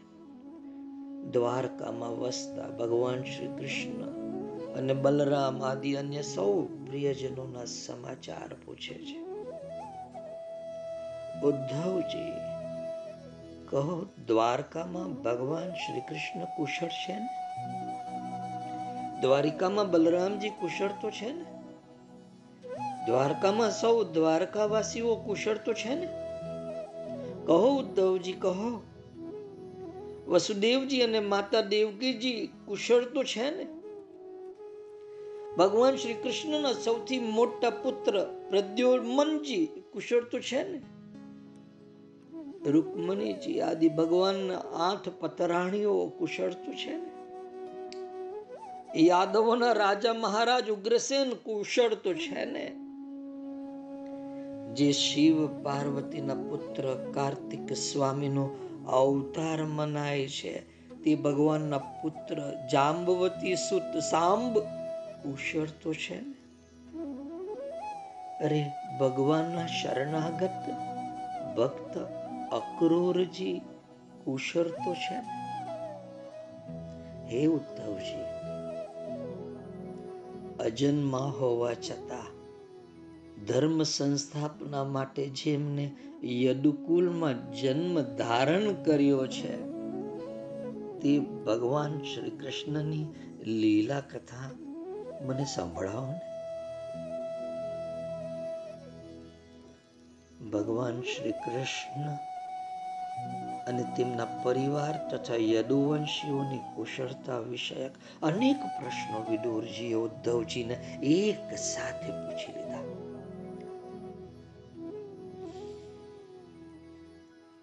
[1.33, 4.03] દ્વારકામાં વસતા ભગવાન શ્રી કૃષ્ણ
[4.75, 9.28] અને બલરામ આદિ અન્ય સૌ પ્રિયજનોના સમાચાર પૂછે છે.
[11.45, 12.33] ઉદ્ધવજી
[13.67, 17.29] કહો, દ્વારકામાં ભગવાન શ્રી કૃષ્ણ કુશળ છે ને?
[19.21, 21.45] દ્વારિકામાં બલરામજી કુશળ તો છે ને?
[23.07, 26.07] દ્વારકામાં સૌ દ્વારકાવાસીઓ કુશળ તો છે ને?
[27.47, 28.83] કહો, ઉદ્ધવજી, કહો.
[30.29, 33.67] વસુદેવજી અને માતા દેવકીજી કુશળ તો છે ને?
[35.57, 40.98] ભગવાન શ્રી કૃષ્ણના સૌથી મોટા પુત્ર પ્રદ્યોમનજી કુશળ તો છે ને?
[42.67, 47.09] રૂકમણીજી આદિ ભગવાનના આઠ પતરાણીઓ કુશળ છે ને?
[48.97, 52.73] યાદવોના રાજા મહારાજ ઉગ્રસેન કુશળ છે ને?
[54.75, 58.51] જે શિવ પાર્વતીના પુત્ર કાર્તિક સ્વામીનો
[58.89, 60.61] અવતાર મનાય છે,
[61.03, 64.59] તે ભગવાનના પુત્ર જાંબવતી સુત સાંબ
[65.23, 66.35] કુશળ તો છે ને?
[68.45, 68.65] અરે
[69.01, 70.71] ભગવાનના શરણાગત
[71.57, 72.18] ભક્ત
[72.53, 73.61] અક્રૂરજી
[74.25, 75.17] કુશળ તો છે
[77.29, 78.25] હે ઉદ્ધવજી,
[80.61, 82.27] અજન્મા હોવા છતાં
[83.45, 85.91] ધર્મ સંસ્થાપના માટે જેમને
[86.25, 89.57] યદુકુલમાં જન્મ ધારણ કર્યો છે,
[91.01, 93.07] તે ભગવાન શ્રી કૃષ્ણની
[93.47, 94.51] લીલા કથા
[95.25, 96.21] મને સંભળાવો ને.
[100.51, 102.38] ભગવાન શ્રી કૃષ્ણ
[103.69, 107.91] અને તેમના પરિવાર તથા યદુવંશીઓની કુશળતા વિષયક
[108.23, 112.79] અનેક પ્રશ્નો વિદુરજીએ ઉદ્ધવજીને એક સાથે પૂછી લીધા.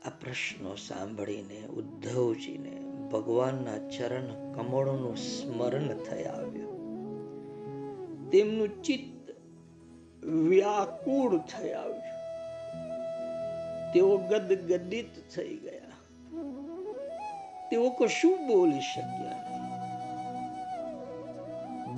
[0.06, 2.80] આ પ્રશ્નો સાંભળીને ઉદ્ધવજીને
[3.12, 6.76] ભગવાનના ચરણ કમળોનું સ્મરણ થઈ આવ્યું.
[8.30, 9.36] તેમનું ચિત્ત
[10.26, 12.02] વ્યાકુળ થઈ આવ્યું.
[13.94, 15.75] તેઓ ગદગદિત થઈ ગયા.
[17.70, 19.66] તેઓ કશું બોલી શક્યા નહીં.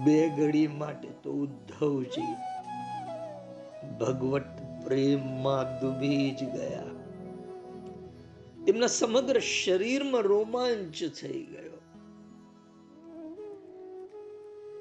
[0.04, 2.36] બે ઘડી માટે તો ઉદ્ધવજી
[4.00, 4.46] ભગવત
[4.86, 6.84] પ્રેમમાં ડૂબી જ ગયા.
[8.66, 11.78] તેમના સમગ્ર શરીરમાં રોમાંચ થઈ ગયો.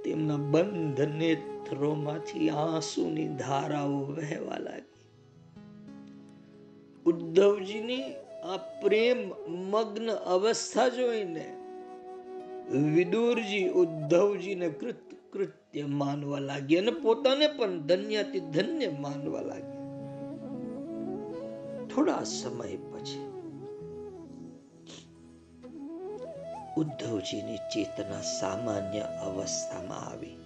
[0.05, 4.96] તેમના બંધ નેત્રોમાંથી આંસુની ધારાઓ વહેવા લાગી.
[7.07, 8.03] ઉદ્ધવજીની
[8.46, 9.20] આ પ્રેમ
[9.70, 11.46] મગ્ન અવસ્થા જોઈને
[12.94, 19.87] વિદુરજી, ઉદ્ધવજીને કૃત, કૃત્ય માનવા લાગ્યા અને પોતાને પણ ધન્યથી ધન્ય માનવા લાગ્યા.
[21.94, 23.26] થોડા સમય પછી
[26.76, 30.38] ઉદ્ધવજીની ચેતના સામાન્ય અવસ્થામાં આવી.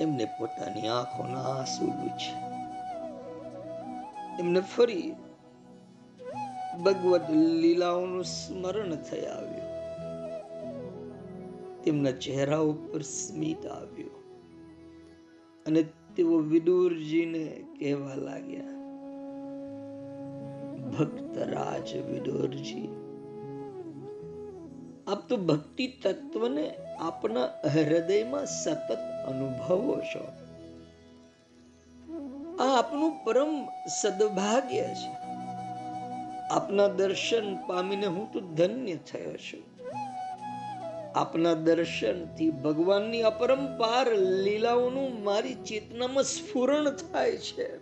[0.00, 2.47] એમને પોતાની આંખોના આંસુ લૂછ્યા
[4.38, 5.08] એમને ફરી
[6.84, 9.68] ભગવત લીલાઓનું સ્મરણ થઈ આવ્યું.
[11.84, 14.16] તેમના ચહેરા ઉપર સ્મિત આવ્યું
[15.66, 15.82] અને
[16.16, 17.44] તેઓ વિદુરજીને
[17.78, 18.76] કહેવા લાગ્યા
[20.88, 22.88] ભક્તરાજ વિદુરજી,
[25.06, 26.66] આપ તો ભક્તિ તત્વને
[27.00, 30.24] આપના હૃદયમાં સતત અનુભવો છો.
[32.60, 33.68] આ આપનું પરમ
[34.00, 35.28] સદભાગ્ય છે.
[36.50, 39.62] આપના દર્શન પામીને હું તો ધન્ય થયો છું.
[41.18, 47.78] આપના દર્શનથી ભગવાનની અપરંપાર લીલાઓનું મારી ચેતનામાં સ્ફુરણ થાય છે.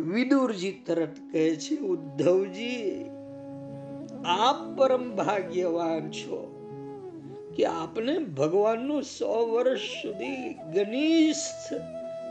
[0.00, 3.04] વિદુરજી તરત કહે છે, ઉદ્ધવજી,
[4.26, 6.50] આપ પરમ ભાગ્યવાન છો
[7.56, 10.54] કે આપને ભગવાનનું સો વર્ષ સુધી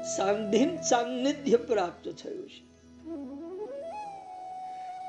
[0.04, 2.74] ઘનિષ્ઠ સાનિધ્ય પ્રાપ્ત થયું છે.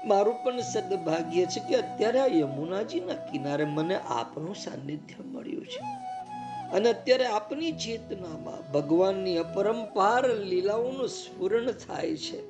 [0.07, 5.81] મારું પણ સદભાગ્ય છે કે અત્યારે આ યમુનાજીના કિનારે મને આપનું સાનિધ્ય મળ્યું છે.
[6.77, 12.49] અને અત્યારે આપની ચેતનામાં ભગવાનની અપરંપાર લીલાઓનું સ્ફુરણ થાય છે.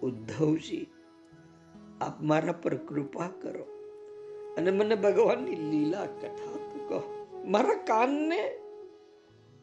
[0.00, 0.86] ઉદ્ધવજી,
[2.00, 3.64] આપ મારા પર કૃપા કરો
[4.58, 7.26] અને મને ભગવાનની લીલા કથા કહો.
[7.44, 8.61] મારા કાનને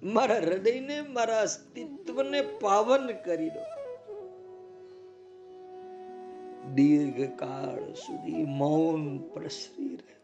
[0.04, 3.80] મારા હૃદયને, મારા અસ્તિત્વને પાવન કરી દો.
[6.74, 10.16] દીર્ઘકાળ સુધી મૌન પ્રસરી રહે.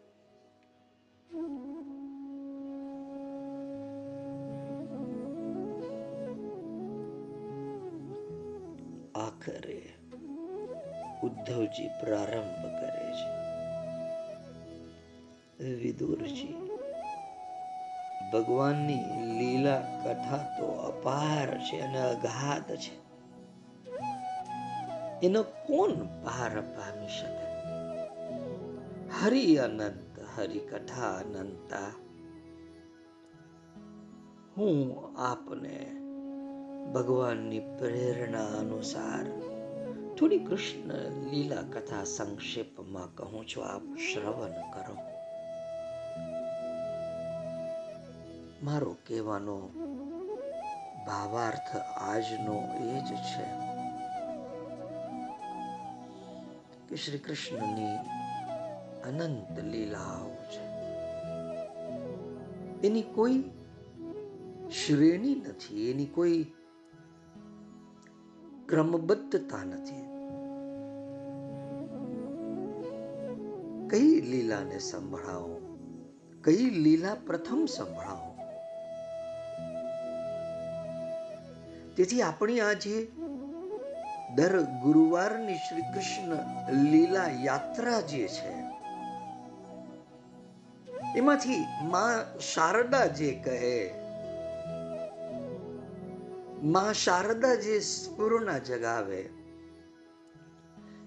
[9.14, 9.82] આખરે
[11.22, 13.46] ઉદ્ધવજી પ્રારંભ કરે છે.
[15.74, 16.65] વિદુરજી
[18.32, 19.04] ભગવાનની
[19.38, 23.06] લીલા કથા તો અપાર છે અને અગાધ છે.
[25.26, 27.46] એનો કોણ પાર પામી શકે?
[29.20, 31.78] હરિ અનંત, હરિ કથા અનંતા.
[34.56, 35.90] હું આપને
[36.92, 39.24] ભગવાનની પ્રેરણા અનુસાર
[40.18, 40.92] થોડી કૃષ્ણ
[41.30, 43.66] લીલા કથા સંક્ષેપમાં કહું છું.
[43.66, 45.15] આપ શ્રવણ કરો.
[48.66, 49.56] મારો કહેવાનો
[51.06, 53.44] ભાવાર્થ આજનો એ જ છે
[56.88, 57.96] કે શ્રી કૃષ્ણની
[59.04, 60.66] અનંત લીલાઓ છે.
[62.88, 63.44] એની કોઈ
[64.86, 66.46] શ્રેણી નથી, એની કોઈ
[68.68, 70.02] ક્રમબદ્ધતા નથી.
[73.90, 75.78] કઈ લીલાને સંભળાવો,
[76.44, 78.35] કઈ લીલા પ્રથમ સંભળાવો?
[81.96, 82.96] તેથી આપણી આજે
[84.34, 86.32] દર ગુરુવારની શ્રી કૃષ્ણ
[86.82, 88.52] લીલા યાત્રા જે છે,
[91.16, 93.76] એમાંથી માં શારદા જે કહે,
[96.64, 99.22] માં શારદા જે સ્ફુરણા જગાવે,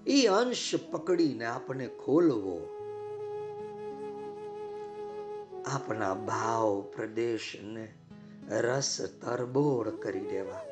[0.06, 2.58] એ અંશ પકડીને આપણે ખોલવો.
[5.66, 7.86] આપણા ભાવ પ્રદેશને
[8.60, 10.69] રસ તરબોળ કરી દેવા.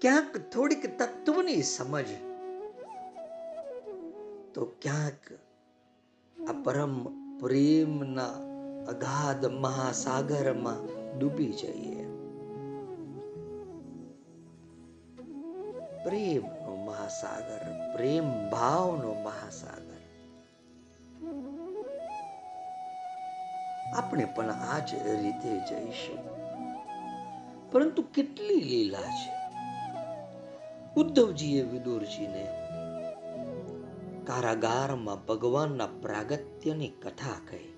[0.00, 2.04] ક્યાંક થોડીક તત્વની સમજ.
[4.54, 5.38] તો ક્યાંક
[6.48, 7.04] આ પરમ
[7.38, 8.28] પ્રેમના
[8.88, 10.86] અગાધ મહાસાગરમાં
[11.18, 12.04] ડૂબી જઈએ.
[16.04, 20.00] પ્રેમનો મહાસાગર, પ્રેમ ભાવનો મહાસાગર.
[23.94, 26.18] આપણે પણ આ જ રીતે જઈશું.
[27.70, 29.39] પરંતુ કેટલી લીલા છે.
[30.96, 32.46] ઉદ્ધવજીએ વિદુરજીને
[34.24, 37.72] કારાગારમાં ભગવાનના પ્રાગત્યની કથા કહી.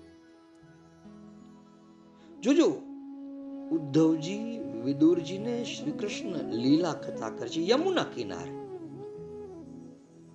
[2.41, 2.65] જોજો,
[3.71, 8.51] ઉદ્ધવજી વિદુરજીને શ્રી કૃષ્ણ લીલા કથા કરે યમુના કિનારે.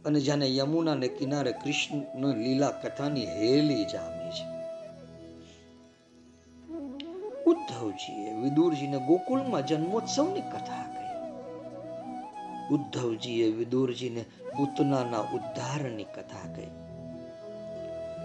[0.04, 4.58] અને જાણે યમુનાને કિનારે કૃષ્ણ લીલા કથાની હેલી જામી છે.
[7.44, 10.97] ઉદ્ધવજીએ વિદુરજીને ગોકુળમાં જન્મોત્સવની કથા
[12.70, 14.24] ઉદ્ધવજીએ વિદુરજીને
[14.56, 16.66] પૂતનાના ઉદ્ધારની કથા કહી.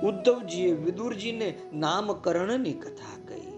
[0.07, 3.53] ઉદ્ધવજીએ વિદુરજીને નામકરણની કથા કહી.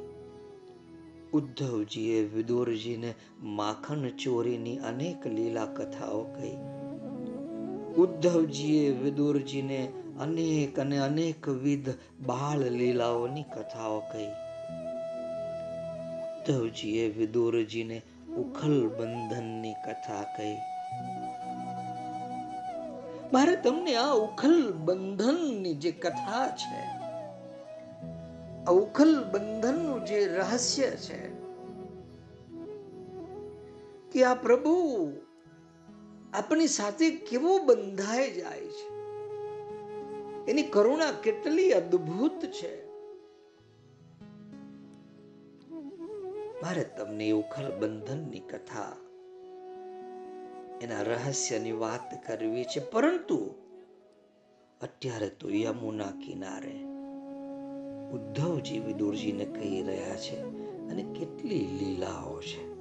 [1.33, 6.57] ઉદ્ધવજીએ વિદુરજીને માખણ ચોરીની અનેક લીલા કથાઓ કહી.
[7.97, 11.89] ઉદ્ધવજીએ વિદુરજીને અનેક અને અનેકવિધ
[12.25, 14.27] બાળ લીલાઓની કથાઓ કહી.
[16.39, 18.01] ઉદ્ધવજીએ વિદુરજીને
[18.37, 20.74] ઉખલ બંધનની કથા કહી.
[23.33, 26.81] મારે તમને આ ઉખલ બંધનની જે કથા છે,
[28.65, 28.71] આ
[29.31, 31.29] બંધનનું જે રહસ્ય છે,
[34.11, 35.11] કે આ પ્રભુ
[36.33, 38.95] આપણી સાથે કેવો બંધાઈ જાય છે?
[40.51, 42.85] એની કરુણા કેટલી અદ્ભુત છે.
[46.61, 49.04] મારે તમને ઉખલ બંધનની કથા
[50.81, 52.89] એના રહસ્યની વાત કરવી છે.
[52.91, 53.53] પરંતુ
[54.81, 56.75] અત્યારે તો યમુના કિનારે
[58.11, 60.41] ઉદ્ધવજી વિદુરજીને કહી રહ્યા છે
[60.89, 62.75] અને કેટલી લીલાઓ છે.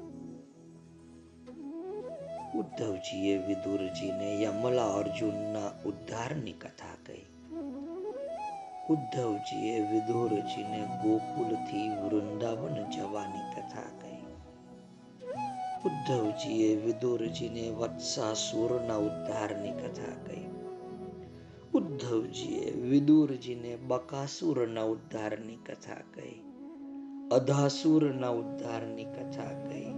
[2.58, 7.26] ઉદ્ધવજીએ વિદુરજીને યમલા અર્જુનના ઉદ્ધારની કથા કહી.
[8.90, 14.03] ઉદ્ધવજીએ વિદુરજીને ગોકુલથી વૃંદાવન જવાની કથા કહી
[15.84, 20.46] ઉદ્ધવજીએ વિદુરજીને વત્સાસુરના ઉદ્ધારની કથા કહી.
[21.74, 26.42] ઉદ્ધવજીએ વિદુરજીને બકાસુરના ઉદ્ધારની કથા કહી.
[27.30, 29.92] અધાસુરના ઉદ્ધારની કથા કહી.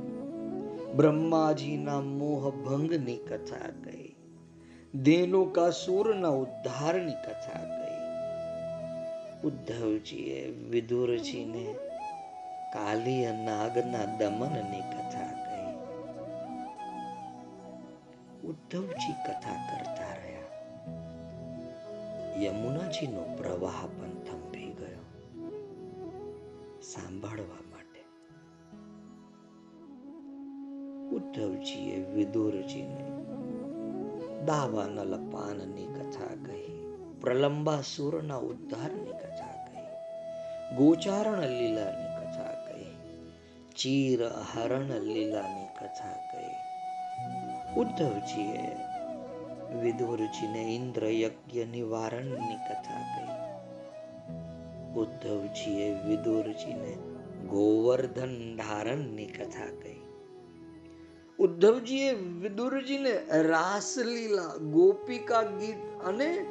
[0.97, 4.17] બ્રહ્માજીના મોહભંગની કથા કહી.
[4.95, 7.97] દેનુકાસુરના ઉદ્ધારની કથા કહી.
[9.45, 11.75] ઉદ્ધવજીએ વિદુરજીને
[12.73, 15.26] કાલી નાગના દમનની કથા
[18.47, 20.37] ઉદ્ધવજી કથા કરતા રહ્યા.
[22.43, 25.05] યમુનાજીનો પ્રવાહ પણ થંભી ગયો.
[26.81, 28.03] સાંભળવા માટે.
[31.17, 33.07] ઉદ્ધવજીએ વિદુરજીને
[34.45, 36.73] દાવાનલ પાનની કથા કહી
[37.21, 39.89] પ્રલંબાસુરના ઉદ્ધારની કથા કહી,
[40.77, 42.93] ગોચારણ લીલાની કથા કહી,
[43.77, 46.56] ચીર હરણ લીલાની કથા કહી
[47.77, 48.77] ઉદ્ધવજીએ
[49.83, 53.37] વિદુરજીને ઇન્દ્ર યજ્ઞ નિવારણની કથા કહી.
[55.01, 56.97] ઉદ્ધવજીએ વિદુરજીને
[57.49, 60.01] ગોવર્ધન ધારણની કથા કહી.
[61.39, 66.47] ઉદ્ધવજીએ વિદુરજીને રાસલીલા ગોપિકા ગીત અને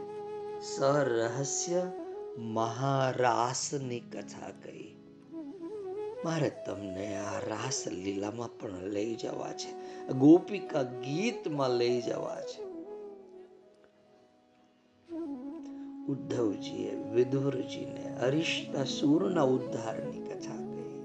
[0.78, 1.92] સરહસ્ય
[2.38, 4.85] મહારાસની કથા કહી.
[6.26, 9.72] મારે તમને આ રાસલીલામાં પણ લઈ જવા છે.
[10.14, 12.64] ગોપિકા ગીતમાં લઈ જવા છે.
[16.06, 21.02] ઉદ્ધવજીએ વિદુરજીને અરિષ્ટાસુરના ઉદ્ધારની કથા કહી.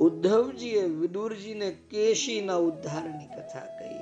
[0.00, 3.98] ઉદ્ધવજીએ વિદુરજીને કેશીના ઉદ્ધારની કથા કહી.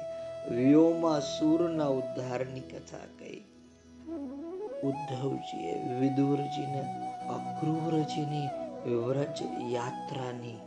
[0.55, 3.45] વ્યોમાસુરના ઉદ્ધારની કથા કહી.
[4.85, 6.81] ઉદ્ધવજીએ વિદુરજીને
[7.29, 10.59] અક્રૂરજીની વ્રજ યાત્રાની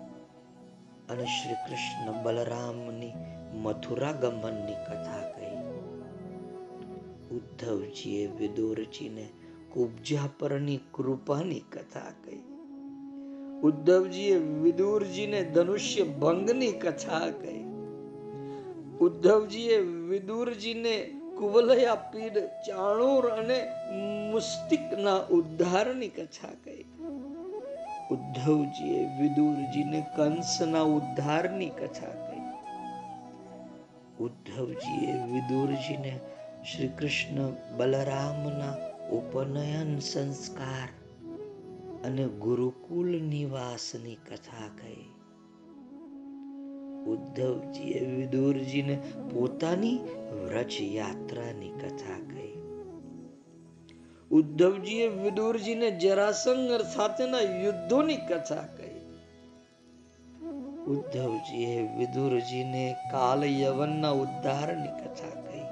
[1.09, 3.13] અને શ્રી કૃષ્ણ બલરામની
[3.53, 5.57] મથુરા ગમનની કથા કહી.
[7.31, 9.29] ઉદ્ધવજીએ વિદુરજીને
[9.71, 12.43] કુબજા પરની કૃપાની કથા કહી.
[13.63, 17.63] ઉદ્ધવજીએ વિદુરજીને ધનુષ્ય ભંગની કથા કહી.
[18.99, 20.95] ઉદ્ધવજીએ વિદુરજીને
[21.37, 23.67] કુવલયા પીડ ચાણૂર અને
[24.31, 26.85] મુસ્તિકના ઉદ્ધારની કથા કહી.
[28.11, 32.41] ઉદ્ધવજીએ વિદુરજીને કંસના ઉદ્ધારની કથા કહી.
[34.19, 36.19] ઉદ્ધવજીએ વિદુરજીને
[36.71, 38.75] શ્રી કૃષ્ણ બલરામના
[39.09, 40.89] ઉપનયન સંસ્કાર
[42.05, 45.05] અને ગુરુકુલ નિવાસની કથા કહી.
[47.11, 48.95] ઉદ્ધવજીએ વિદુરજીને
[49.33, 49.99] પોતાની
[50.45, 52.50] વ્રજ યાત્રાની કથા કહી.
[54.31, 59.01] ઉદ્ધવજીએ વિદુરજીને જરાસંઘ સાથેના યુદ્ધોની કથા કહી.
[60.87, 65.65] ઉદ્ધવજીએ વિદુરજીને કાલ યવનના ઉદ્ધારની કથા કહી.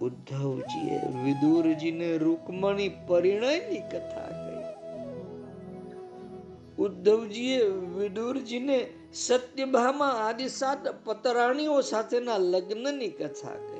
[0.00, 4.64] ઉદ્ધવજીએ વિદુરજીને રૂકમણી પરિણયની કથા કહી.
[6.78, 7.60] ઉદ્ધવજીએ
[7.98, 13.71] વિદુરજીને સત્યભામા આદિ સાત પતરાણીઓ સાથેના લગ્નની કથા કહી.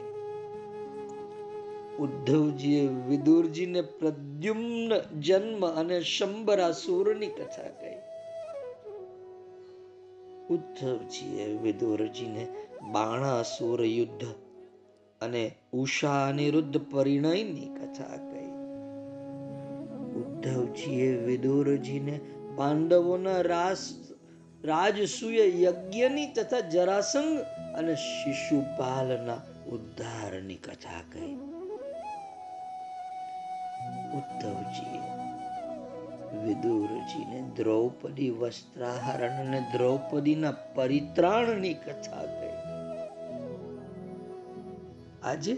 [2.03, 7.99] ઉદ્ધવજીએ વિદુરજીને પ્રદ્યુમ્ન જન્મ અને શંબરાસુરની કથા કહી.
[10.51, 12.47] ઉદ્ધવજીએ વિદુરજીને
[12.93, 14.25] બાણાસુર યુદ્ધ
[15.21, 18.51] અને ઉષા અનિરુદ્ધ પરિણયની કથા કહી.
[20.21, 22.21] ઉદ્ધવજીએ વિદુરજીને
[22.57, 23.95] પાંડવોના રાસ,
[24.65, 27.39] રાજસૂય યજ્ઞની તથા જરાસંઘ
[27.79, 29.41] અને શિશુપાલના
[29.73, 31.52] ઉદ્ધારની કથા કહી.
[34.15, 35.23] ઉદ્ધવજીએ
[36.45, 42.49] વિદુરજીને દ્રૌપદી વસ્ત્રાહરણ અને દ્રૌપદીના પરિત્રાણની કથા કહી.
[45.23, 45.55] આજે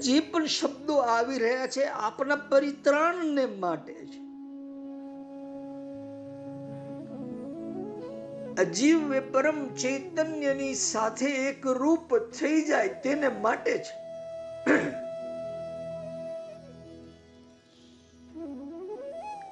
[0.00, 4.22] જે પણ શબ્દો આવી રહ્યા છે, આપના પરિત્રાણને માટે છે.
[8.62, 15.01] અજીવ પરમ ચૈતન્યની સાથે એક રૂપ થઈ જાય તેને માટે છે.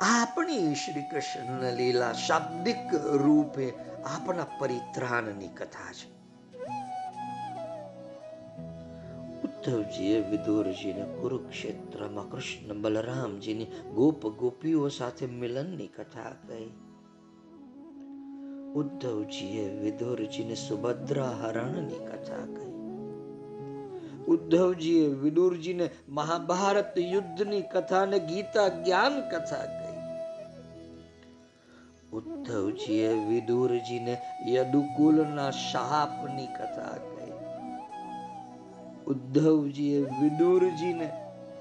[0.03, 3.73] આપણી શ્રી કૃષ્ણ લીલા શાબ્દિક રૂપે
[4.05, 6.21] આપણા પરિત્રાણની કથા છે.
[9.43, 16.71] ઉદ્ધવજીએ વિદુરજીને કુરુક્ષેત્રમાં કૃષ્ણ બલરામજીની ગોપ ગોપીઓ સાથે મિલનની કથા કહી.
[18.75, 22.71] ઉદ્ધવજીએ વિદુરજીને સુભદ્રા હરણની કથા કહી.
[24.29, 29.80] ઉદ્ધવજીએ વિદુરજીને મહાભારત યુદ્ધની કથા અને ગીતા જ્ઞાન કથા
[32.13, 37.33] ઉદ્ધવજીએ વિદુરજીને યદુકુલના શાપની કથા કહી.
[39.07, 41.11] ઉદ્ધવજીએ વિદુરજીને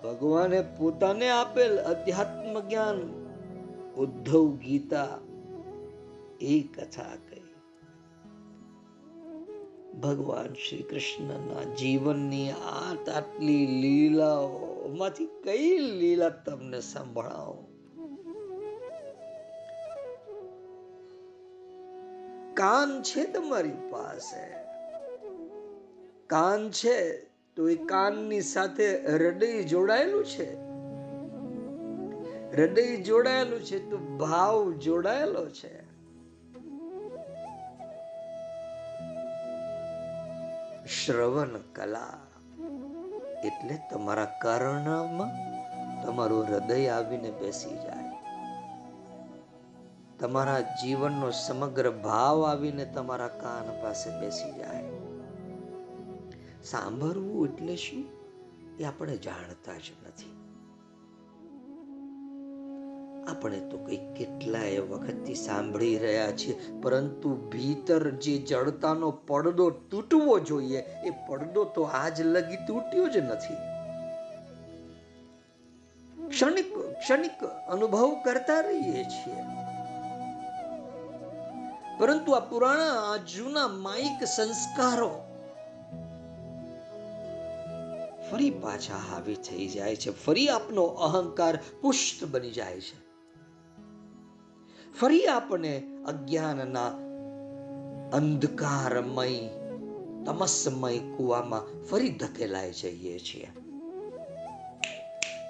[0.04, 3.00] ભગવાને પોતાને આપેલ અધ્યાત્મ જ્ઞાન
[3.97, 5.08] ઉદ્ધવ ગીતા
[6.41, 7.41] એ કથા કહી.
[10.02, 17.68] ભગવાન શ્રી કૃષ્ણના જીવનની આટ આટલી લીલાઓમાંથી કઈ લીલા તમને સંભળાવો?
[22.54, 24.54] કાન છે તમારી પાસે?
[26.28, 27.26] કાન છે
[27.56, 30.70] તો એ કાનની સાથે હૃદય જોડાયેલું છે?
[32.56, 35.89] હૃદય જોડાયેલું છે તો ભાવ જોડાયેલો છે?
[40.86, 42.18] શ્રવણ કલા
[43.43, 45.32] એટલે તમારા કર્ણમાં
[46.06, 47.99] તમારું હૃદય આવીને બેસી જાય.
[50.20, 54.84] તમારા જીવનનો સમગ્ર ભાવ આવીને તમારા કાન પાસે બેસી જાય.
[56.63, 58.05] સાંભળવું એટલે શું?
[58.80, 60.36] એ આપણે જાણતા જ નથી.
[63.28, 70.80] આપણે તો કઈ કેટલાય વખતથી સાંભળી રહ્યા છીએ, પરંતુ ભીતર જે જડતાનો પડદો તૂટવો જોઈએ,
[70.80, 73.55] એ પડદો તો આજ લગી તૂટ્યો જ નથી.
[76.30, 79.68] ક્ષણિક ક્ષણિક અનુભવ કરતા રહીએ છીએ.
[82.00, 85.26] પરંતુ આ પુરાણા, આ જૂના માઇક સંસ્કારો
[88.32, 90.12] ફરી પાછા હાવી થઈ જાય છે.
[90.26, 93.10] ફરી આપનો અહંકાર પુષ્ટ બની જાય છે.
[95.00, 96.88] ફરી આપણે અજ્ઞાનના
[98.14, 99.47] અંધકારમય,
[100.26, 103.47] તમસમય કુવામાં ફરી ધકેલાઈ જઈએ છીએ.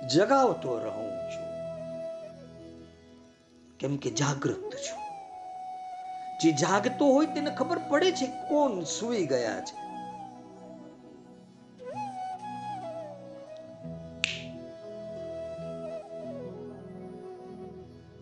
[0.08, 1.50] જગાવતો રહું છું.
[3.78, 4.99] કેમ કે જાગૃત છું.
[6.40, 9.90] જે જાગતો હોય તેને ખબર પડે છે કોણ સુઈ ગયા છે.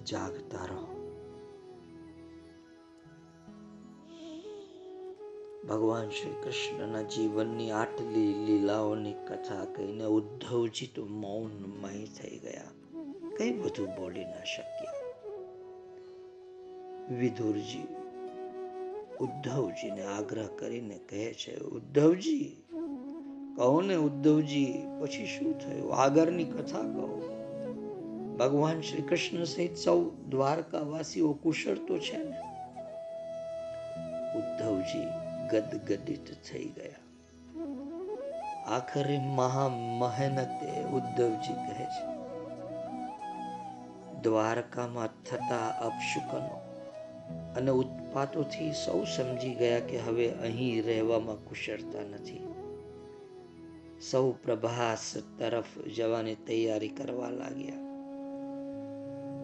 [0.05, 0.87] જાગતા રહો.
[5.69, 12.63] ભગવાન શ્રી કૃષ્ણના જીવનની આટલી લીલાઓની કથા કહીને ઉદ્ધવજી તો મૌનમય થઈ ગયા.
[13.37, 14.93] કઈ બધું બોલી ના શક્યા.
[17.19, 17.96] વિધુરજી
[19.19, 22.63] ઉદ્ધવજીને આગ્રહ કરીને કહે છે, ઉદ્ધવજી,
[23.55, 25.95] કહો ને ઉદ્ધવજી, પછી શું થયું?
[25.95, 27.07] આગળની કથા કહો.
[28.39, 32.37] ભગવાન શ્રી કૃષ્ણ સહિત સૌ દ્વારકાવાસીઓ કુશળ તો છે ને?
[34.37, 35.07] ઉદ્ધવજી
[35.51, 37.01] ગદગદિત થઈ ગયા.
[38.67, 39.67] આખરે મહા
[39.99, 42.05] મહેનતે ઉદ્ધવજી કહે છે,
[44.21, 46.61] દ્વારકામાં થતા અપશુકનો
[47.55, 47.71] અને
[48.17, 52.47] ઉત્પાતોથી સૌ સમજી ગયા કે હવે અહીં રહેવામાં કુશળતા નથી.
[54.11, 57.75] સૌ પ્રભાસ તરફ જવાની તૈયારી કરવા લાગ્યા.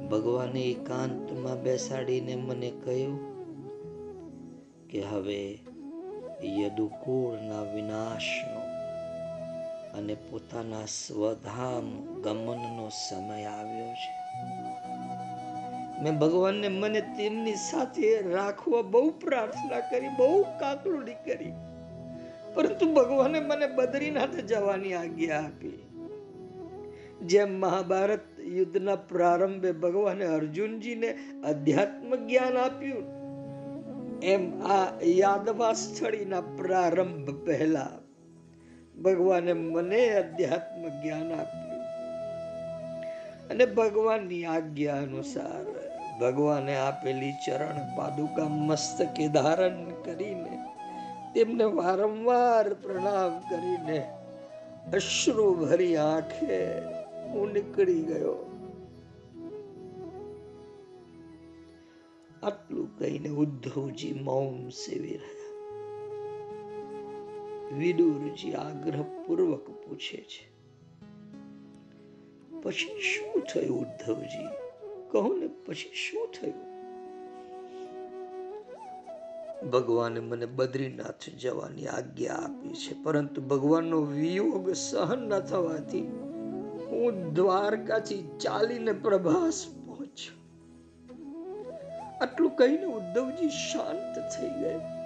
[0.07, 3.19] ભગવાને એકાંતમાં બેસાડીને મને કહ્યું
[4.87, 5.59] કે હવે
[6.43, 8.61] યદુકુળના વિનાશનો
[9.97, 14.13] અને પોતાના સ્વધામ ગમનનો સમય આવ્યો છે.
[16.03, 21.53] મેં ભગવાનને મને તેમની સાથે રાખવા બહુ પ્રાર્થના કરી, બહુ કાકલુડી કરી.
[22.53, 25.79] પરંતુ ભગવાને મને બદ્રીનાથ જવાની આજ્ઞા આપી.
[27.21, 33.05] જેમ મહાભારત યુદ્ધના પ્રારંભે ભગવાને અર્જુનજીને અધ્યાત્મ જ્ઞાન આપ્યું,
[34.23, 37.91] એમ આ યાદવા સ્થળીના પ્રારંભ પહેલા
[39.03, 41.73] ભગવાને મને અધ્યાત્મ જ્ઞાન આપ્યું.
[43.49, 45.82] અને ભગવાનની આજ્ઞા અનુસાર
[46.19, 50.57] ભગવાને આપેલી ચરણ પાદુકા મસ્તકે ધારણ કરીને
[51.35, 53.99] તેમને વારંવાર પ્રણામ કરીને
[54.93, 56.59] અશ્રુ ભરી આંખે
[57.23, 58.35] હું નીકળી ગયો.
[62.43, 65.51] આટલું કહીને ઉદ્ધવજી મૌન સેવી રહ્યા.
[67.77, 70.43] વિદુરજી આગ્રહપૂર્વક પૂછે છે,
[72.61, 74.62] પછી શું થયું ઉદ્ધવજી?
[75.13, 76.73] કહો ને, પછી શું થયું?
[79.71, 86.01] ભગવાને મને બદ્રીનાથ જવાની આજ્ઞા આપી છે, પરંતુ ભગવાનનો વિયોગ સહન ન થવાથી
[86.87, 90.35] હું દ્વારકાથી ચાલીને પ્રભાસ પહોંચ્યો.
[92.21, 95.03] આટલું કહીને ઉદ્ધવજી શાંત થઈ ગયા.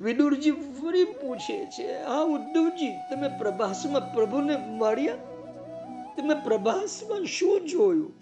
[0.00, 5.14] વિદુરજી ફરી પૂછે છે, હા ઉદ્ધવજી, તમે પ્રભાસમાં પ્રભુને મળ્યા?
[6.16, 8.12] તમે પ્રભાસમાં શું જોયું?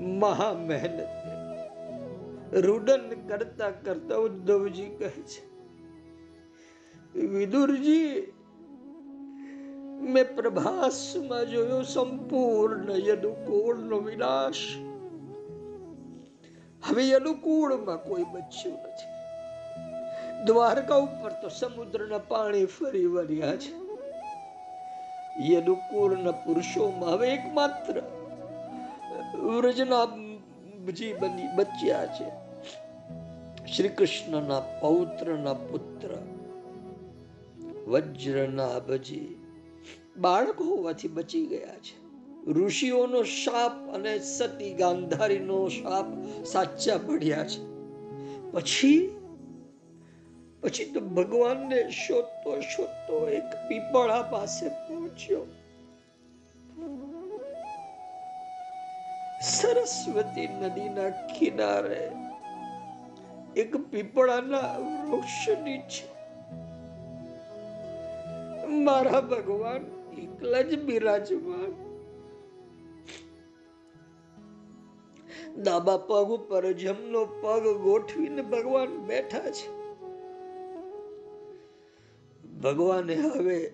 [0.00, 1.08] મહા મહેનત
[2.54, 5.56] રુદન કરતા કરતા ઉદ્ધવજી કહે છે,
[7.26, 8.32] વિદુરજી,
[10.00, 14.56] મેં પ્રભાસમાં જોયો સંપૂર્ણ યદુકુળનો વિનાશ.
[16.88, 19.16] હવે યદુકુળમાં કોઈ બચ્યું નથી.
[20.44, 23.74] દ્વારકા ઉપર તો સમુદ્રના પાણી ફરી વળ્યા છે.
[25.54, 28.15] યદુકુળના પુરુષોમાં હવે એકમાત્ર
[29.46, 32.46] વ્રજનાભજી બની બચ્યા છે.
[33.66, 36.08] શ્રી કૃષ્ણના પૌત્રના પુત્ર
[37.86, 39.42] વજ્રનાભજી
[40.16, 42.06] બાળક હોવાથી બચી ગયા છે.
[42.52, 46.04] ઋષિઓનો શાપ અને સતી ગાંધારીનો શાપ
[46.44, 47.76] સાચા પડ્યા છે.
[48.52, 49.16] પછી
[50.60, 55.46] પછી તો ભગવાનને શોધતો શોધતો એક પીપળા પાસે પહોંચ્યો.
[59.40, 62.12] સરસ્વતી નદીના કિનારે
[63.56, 66.16] એક પીપળાના વૃક્ષ નીચે
[68.68, 69.86] મારા ભગવાન
[70.18, 71.86] એકલા જ બિરાજમાન.
[75.62, 79.68] દાબા પગ ઉપર જમનો પગ ગોઠવીને ભગવાન બેઠા છે.
[82.62, 83.72] ભગવાને હવે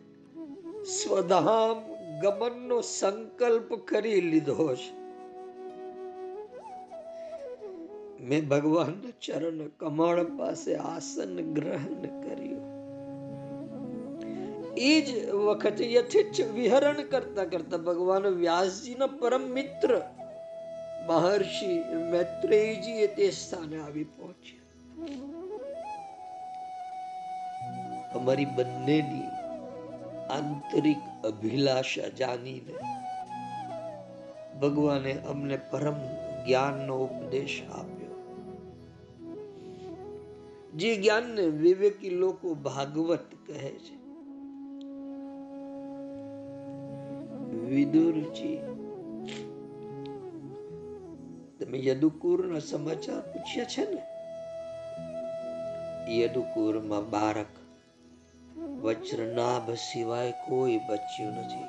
[0.84, 1.78] સ્વધામ
[2.20, 5.01] ગમનનો સંકલ્પ કરી લીધો છે.
[8.22, 12.66] મેં ભગવાન ચરણ કમળ પાસે આસન ગ્રહણ કર્યું.
[14.76, 19.90] એ જ વખતે યથેચ્છ વિહરણ કરતા કરતા ભગવાન વ્યાસજીના પરમ મિત્ર,
[21.08, 21.72] મહર્ષિ
[22.10, 24.62] મૈત્રેયજીએ તે સ્થાને આવી પહોંચ્યા.
[28.14, 29.28] અમારી બંનેની
[30.30, 32.74] આંતરિક અભિલાષા જાણીને
[34.60, 35.98] ભગવાને અમને પરમ
[36.46, 38.01] જ્ઞાનનો ઉપદેશ આપ્યો.
[40.72, 44.02] જે જ્ઞાનને વિવેકી લોકો ભાગવત કહે છે.
[47.52, 48.56] વિદુરજી
[51.60, 54.02] તમે યદુકુરના સમાચાર પૂછ્યા છે ને?
[56.18, 57.46] યદુકુરમાં બાળક
[58.58, 61.64] વજ્રનાભ સિવાય કોઈ બચ્યું નથી.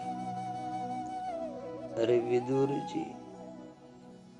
[2.02, 3.06] અરે વિદુરજી,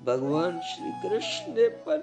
[0.04, 2.00] ભગવાન શ્રી કૃષ્ણે પણ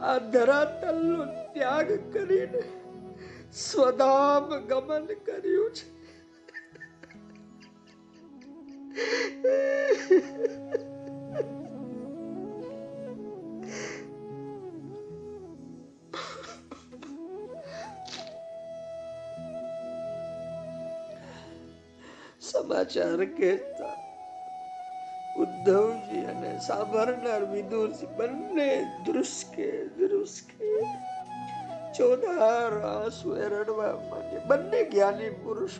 [0.00, 1.24] આ ધરાતલનો
[1.54, 2.60] ત્યાગ કરીને
[3.60, 5.86] સ્વધામ ગમન કર્યું છે.
[22.40, 23.79] સમાચાર કહેતા
[25.60, 30.82] ઉદ્ધવજી અને સાંભળનાર વિદુરજી બંને ધ્રુસકે ધ્રુસકે.
[31.98, 34.46] ચોધાર આંસુ રડવા માંડે.
[34.46, 35.70] બંને જ્ઞાની પુરુષ.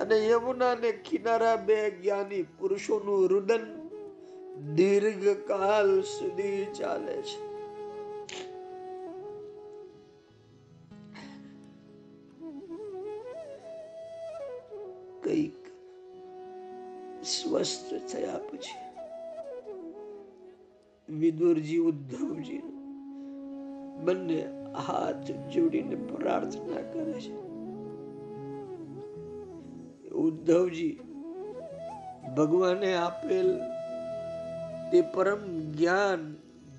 [0.00, 3.88] અને યમુના ને કિનારા બે જ્ઞાની પુરુષોનું રુદન
[4.74, 7.51] દીર્ઘકાલ સુધી ચાલે છે.
[17.52, 18.76] સ્વસ્થ થયા પછી
[21.08, 22.60] વિદુરજી ઉદ્ધવજી
[24.04, 24.38] બંને
[24.86, 27.34] હાથ જોડીને પ્રાર્થના કરે છે
[30.22, 30.94] ઉદ્ધવજી
[32.36, 33.52] ભગવાને આપેલ
[34.90, 35.44] તે પરમ
[35.74, 36.26] જ્ઞાન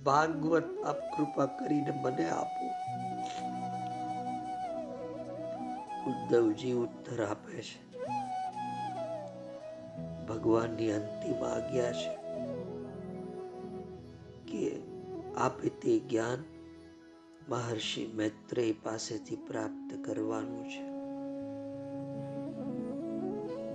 [0.03, 2.65] ભાગવત આપ કૃપા કરીને મને આપો
[6.09, 7.82] ઉદ્ધવજી ઉત્તર આપે છે
[10.27, 12.23] ભગવાનની અંતિમ આજ્ઞા છે
[14.47, 14.81] કે
[15.37, 16.43] આપે તે જ્ઞાન
[17.49, 20.93] મહર્ષિ મૈત્રેય પાસેથી પ્રાપ્ત કરવાનું છે.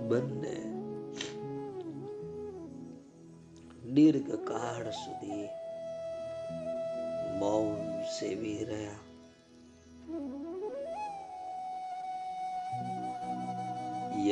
[0.07, 0.57] બંને
[3.93, 5.47] દીર્ઘ કાળ સુધી
[7.39, 9.08] મૌન સેવી રહ્યા.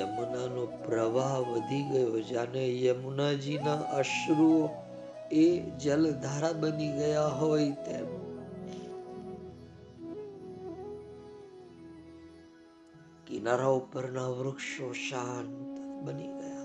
[0.08, 4.70] યમુનાનો પ્રવાહ વધી ગયો જાણે યમુનાજીના અશ્રુઓ
[5.32, 8.06] એ જલધારા બની ગયા હોય તેમ.
[13.28, 16.58] કિનારા ઉપરના વૃક્ષો શાંત બની ગયા.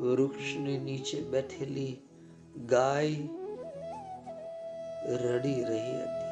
[0.00, 1.96] વૃક્ષની નીચે બેઠેલી
[2.66, 3.14] ગાય
[5.08, 6.23] રડી રહી હતી.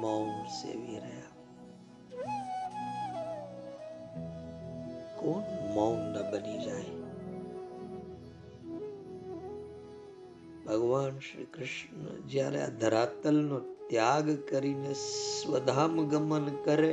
[0.00, 1.34] મૌન સેવી રહ્યા
[5.16, 6.96] કોણ મૌન ન બની જાય
[10.64, 16.92] ભગવાન શ્રી કૃષ્ણ જ્યારે આ ધરાતલનો ત્યાગ કરીને સ્વધામ ગમન કરે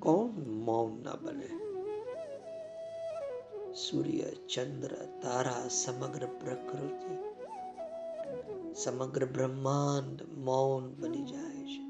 [0.00, 1.50] કોણ મૌન ન બને
[3.78, 7.16] સૂર્ય ચંદ્ર તારા સમગ્ર પ્રકૃતિ
[8.84, 11.84] સમગ્ર બ્રહ્માંડ મૌન બની જાય છે.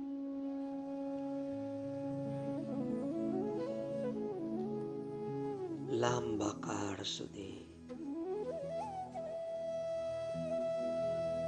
[5.96, 7.64] લાંબા કાળ સુધી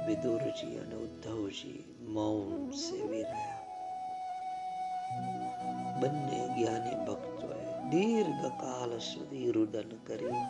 [0.07, 3.61] વિદુરજી અને ઉદ્ધવજી મૌન સેવી રહ્યા.
[6.01, 10.45] બંને જ્ઞાની ભક્તોએ દીર્ઘ કાળ સુધી રુદન કર્યું.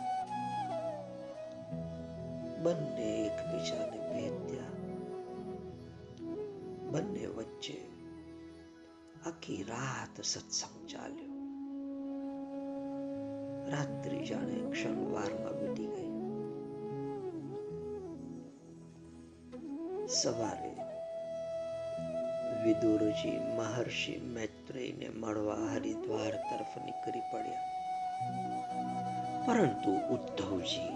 [2.62, 4.71] બંને એકબીજાને ભેદ્યા
[9.26, 11.32] આખી રાત સત્સંગ ચાલ્યો.
[13.70, 16.12] રાત્રિ જાણે ક્ષણવારમાં વીતી ગઈ.
[20.08, 20.76] સવારે
[22.64, 27.68] વિદુરજી મહર્ષિ મૈત્રેયને મળવા હરિદ્વાર તરફ નીકળી પડ્યા.
[29.46, 30.92] પરંતુ ઉદ્ધવજી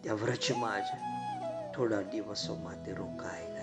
[0.00, 0.84] ત્યાં વ્રજમાં જ
[1.74, 3.53] થોડા દિવસો માટે રોકાઈ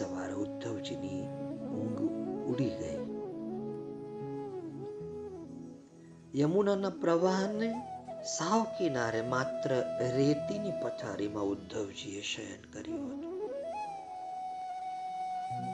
[0.00, 1.22] સવારે ઉદ્ધવજીની
[1.68, 2.02] ઊંઘ
[2.48, 3.00] ઉડી ગઈ.
[6.40, 7.72] યમુનાના પ્રવાહને
[8.24, 9.70] સાવ કિનારે માત્ર
[10.00, 13.50] રેતીની પથારીમાં ઉદ્ધવજીએ શયન કર્યું હતું.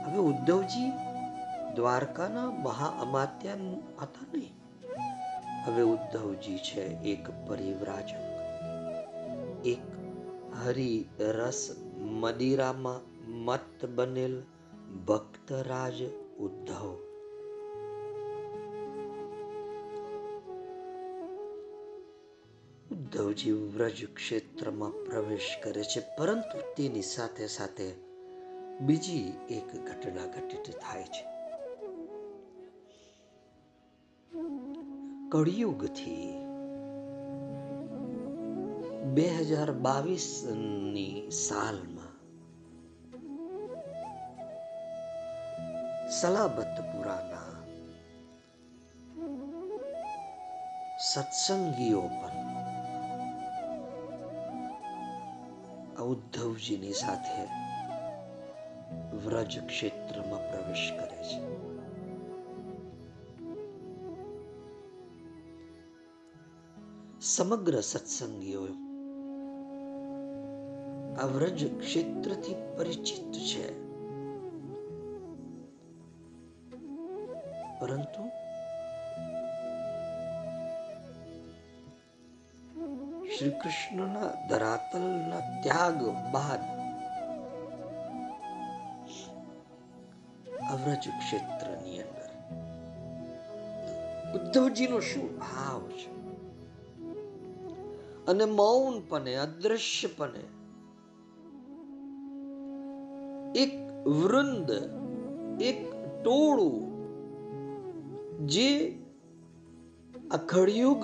[0.07, 0.93] હવે ઉદ્ધવજી
[1.75, 3.51] દ્વારકાના મહા અમાત્ય
[4.03, 4.55] હતા નહીં.
[5.67, 8.23] હવે ઉદ્ધવજી છે એક પરિવ્રાજક.
[9.67, 9.79] એક
[10.65, 14.43] હરિ રસ મદિરામાં મત બનેલ
[15.07, 16.03] ભક્તરાજ
[16.39, 16.97] ઉદ્ધવ.
[22.93, 27.95] ઉદ્ધવજી વ્રજ ક્ષેત્રમાં પ્રવેશ કરે છે, પરંતુ તેની સાથે સાથે
[28.81, 31.37] બીજી એક ઘટના ઘટિત થાય છે.
[35.29, 36.47] કળિયુગથી
[39.15, 41.31] બે હજાર બાવીસની
[46.17, 47.53] સાલમાં સલાબતપુરાના
[50.99, 52.49] સત્સંગીઓ પણ
[56.05, 57.45] ઉદ્ધવજીની સાથે
[59.25, 61.41] વ્રજ ક્ષેત્રમાં પ્રવેશ કરે છે
[67.21, 68.63] સમગ્ર સત્સંગીઓ
[71.19, 73.86] આ વ્રજ ક્ષેત્રથી પરિચિત છે
[77.87, 78.25] પરંતુ
[83.35, 86.01] શ્રી કૃષ્ણના ધરાતલના ત્યાગ
[86.33, 86.65] બાદ
[90.71, 92.31] અવ્રજ ક્ષેત્રની અંદર
[94.35, 96.11] ઉદ્ધવજીનો શું ભાવ છે?
[98.27, 100.45] અને મૌનપણે, અદ્રશ્યપણે
[103.55, 103.73] એક
[104.07, 104.71] વૃંદ,
[105.61, 105.81] એક
[106.23, 106.86] ટોળું
[108.49, 108.99] જે
[110.31, 110.37] આ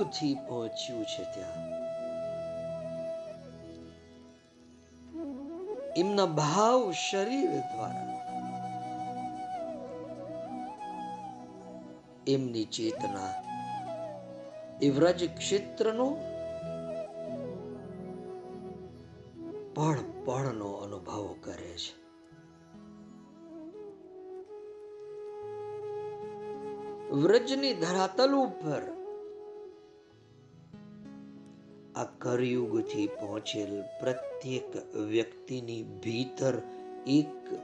[0.02, 1.82] થી પહોંચ્યું છે ત્યાં.
[5.96, 8.18] એમના ભાવ શરીર દ્વારા.
[12.26, 13.34] એમની ચેતના
[14.82, 16.16] એ વ્રજ ક્ષેત્રનો
[19.74, 22.01] પળ પળનો અનુભવ કરે છે.
[27.12, 28.82] વ્રજની ધરાતલ ઉપર.
[31.96, 36.54] આ કરયુગથી પહોંચેલ પ્રત્યેક વ્યક્તિની ભીતર
[37.06, 37.54] એક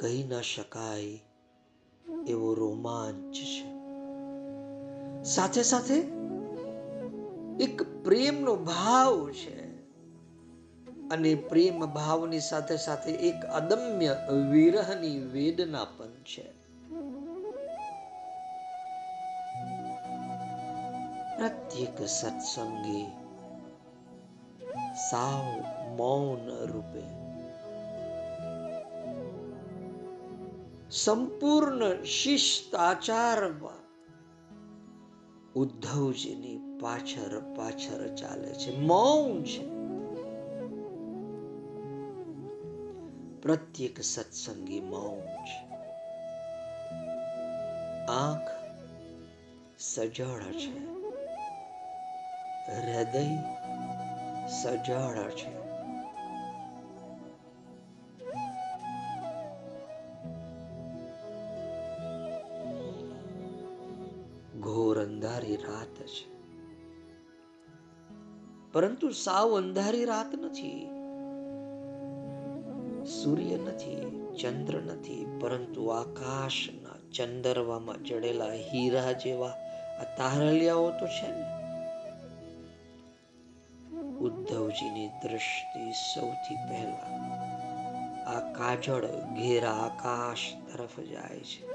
[0.00, 1.20] કહી ન શકાય
[2.26, 3.78] એવો રોમાંચ છે.
[5.24, 5.94] સાથે સાથે
[7.64, 9.68] એક પ્રેમનો ભાવ છે
[11.08, 14.16] અને પ્રેમ ભાવની સાથે સાથે એક અદમ્ય
[14.50, 16.57] વિરહની વેદના પણ છે.
[21.68, 23.06] પ્રત્યેક સત્સંગી
[25.00, 25.46] સાવ
[25.96, 27.02] મૌન રૂપે
[30.90, 33.84] સંપૂર્ણ શિષ્ટાચારમાં
[35.54, 39.64] ઉદ્ધવજીની પાછળ પાછળ ચાલે છે મૌન છે
[43.42, 45.58] પ્રત્યેક સત્સંગી મૌન છે
[48.12, 48.54] આંખ
[49.78, 50.97] સજળ છે
[52.68, 53.26] હૃદય
[54.48, 55.68] સજળ છે.
[64.60, 66.38] ઘોર અંધારી રાત છે.
[68.72, 70.90] પરંતુ સાવ અંધારી રાત નથી.
[73.06, 79.50] સૂર્ય નથી, ચંદ્ર નથી, પરંતુ આકાશના ચંદરવામાં જડેલા હીરા જેવા
[80.00, 81.57] આ તારલિયાઓ તો છે ને.
[84.20, 87.18] ઉદ્ધવજીની દ્રષ્ટિ સૌથી પહેલા.
[88.24, 90.38] આ કાજળ ઘેરા આકાશ
[90.72, 91.66] તરફ જાય છે.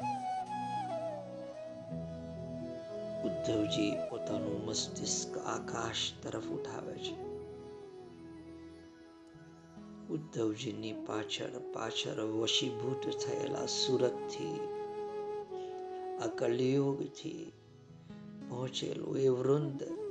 [3.24, 7.34] ઉદ્ધવજી પોતાનું મસ્તિષ્ક આકાશ તરફ ઉઠાવે છે.
[10.08, 14.60] ઉદ્ધવજીની પાછળ પાછળ વશીભૂત થયેલા સુરતથી,
[16.24, 17.52] આ કલિયુગથી
[18.50, 20.03] પહોંચેલું એ વૃંદ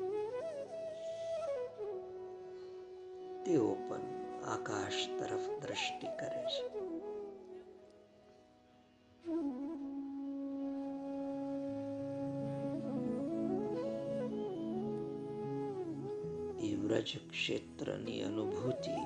[3.44, 4.00] તેઓ પણ
[4.44, 6.66] આકાશ તરફ દ્રષ્ટિ કરે છે.
[16.66, 18.96] એ વ્રજ ક્ષેત્રની અનુભૂતિ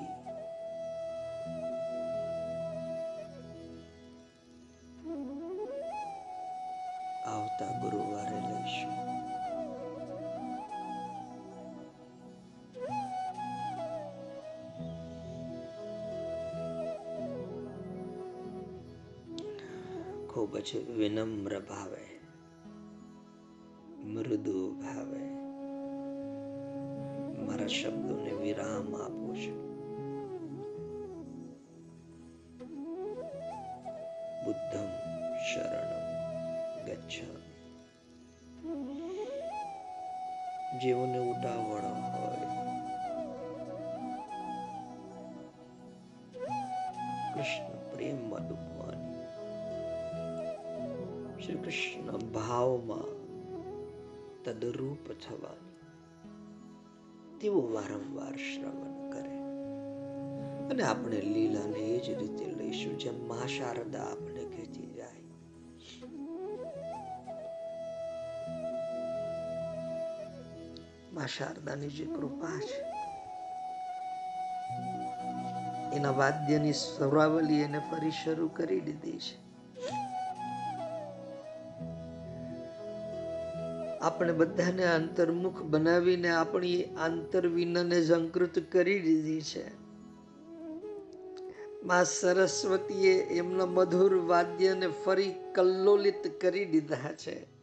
[20.67, 22.19] જ વિનમ્ર ભાવે.
[24.03, 25.29] મૃદુ ભાવે.
[27.45, 29.67] મારા શબ્દોને વિરામ આપો છો.
[34.45, 34.87] બુદ્ધમ
[35.37, 36.07] શરણ
[36.85, 37.47] ગચ્છામિ.
[40.79, 41.86] જેઓને ઉતાવળ
[51.67, 53.07] કૃષ્ણ ભાવમાં
[54.43, 55.79] તદરૂપ થવાની.
[57.39, 59.37] તેઓ વારંવાર શ્રવણ કરે.
[60.69, 65.23] અને આપણે લીલાને એ જ રીતે લઈશું જેમ મા શારદા આપણે કહેતી જાય.
[71.13, 72.81] મા શારદાની જે કૃપા છે,
[75.95, 79.46] એના વાદ્યની સ્વરાવલી એને ફરી શરૂ કરી દીધી છે.
[84.07, 89.87] આપણે બધાને અંતર્મુખ બનાવીને આપણી આંતરવિનને ઝંકૃત કરી દીધી છે.
[91.83, 97.57] મા સરસ્વતીએ એમના મધુર વાદ્યને ફરી કલ્લોલિત કરી દીધા છે.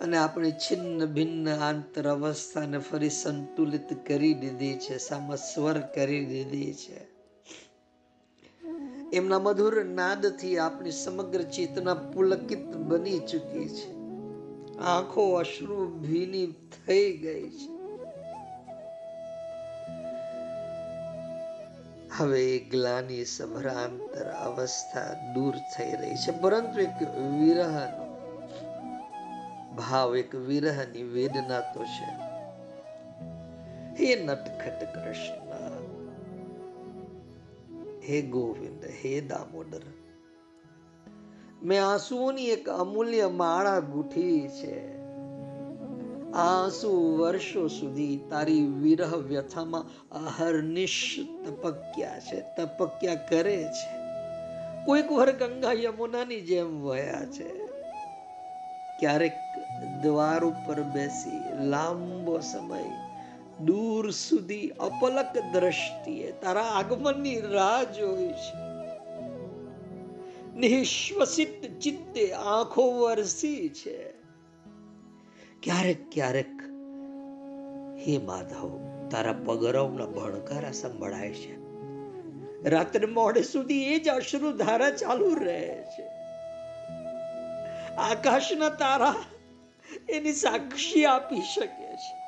[0.00, 7.09] અને આપણી છિન્ન ભિન્ન આંતર અવસ્થાને ફરી સંતુલિત કરી દીધી છે, સમસ્વર કરી દીધી છે.
[9.12, 14.00] એમના મધુર નાદથી આપની સમગ્ર ચેતના પુલકિત બની ચૂકી છે.
[14.78, 16.46] આંખો અશ્રુ ભીની
[16.86, 17.80] થઈ ગઈ છે.
[22.16, 26.30] હવે ગ્લાની સભરાંતર અવસ્થા દૂર થઈ રહી છે.
[26.40, 28.10] પરંતુ એક વિરહનો
[29.76, 32.30] ભાવ, એક વિરહની વેદના તો છે.
[33.98, 35.49] હે નટખટ કૃષ્ણ
[38.10, 39.80] હે ગોવિંદ, હે દામોદર.
[41.62, 44.98] મેં આંસુઓની એક અમૂલ્ય માળા ગૂંથી છે.
[46.32, 54.00] આંસુ વર્ષો સુધી તારી વિરહ વ્યથામાં અહર્નિશ તપક્યા છે, તપક્યા કરે છે.
[54.84, 57.66] કોઈક વાર ગંગા યમુનાની જેમ વયા છે.
[59.00, 59.32] ક્યારેક
[60.02, 63.09] દ્વાર ઉપર બેસી લાંબો સમય
[63.64, 68.70] દૂર સુધી અપલક દ્રષ્ટિએ તારા આગમનની રાહ જોઈ છે.
[70.54, 74.10] નિશ્વસિત ચિત્તે આંખો વરસી છે.
[75.62, 76.50] ક્યારેક ક્યારેક,
[77.98, 78.80] હે માધવ,
[79.10, 81.60] તારા પગરવના ભણકારા સંભળાય છે.
[82.68, 86.06] રાત્રે મોડે સુધી એ જ અશ્રુ ધારા ચાલુ રહે છે.
[87.94, 89.14] આકાશના તારા
[90.08, 92.19] એની સાક્ષી આપી શકે છે.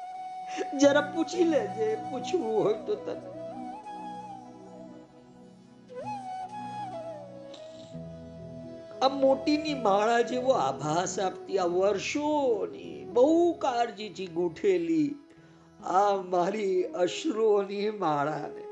[0.76, 3.16] જરા પૂછી લેજે પૂછવું હોય તો તને
[9.02, 13.24] આ મોટીની માળા જેવો આભાસ આપતી આ વર્ષોની બહુ
[13.58, 15.08] કાળજીથી ગૂંઠેલી
[15.94, 18.64] આ મારી અશ્રુઓની માળાને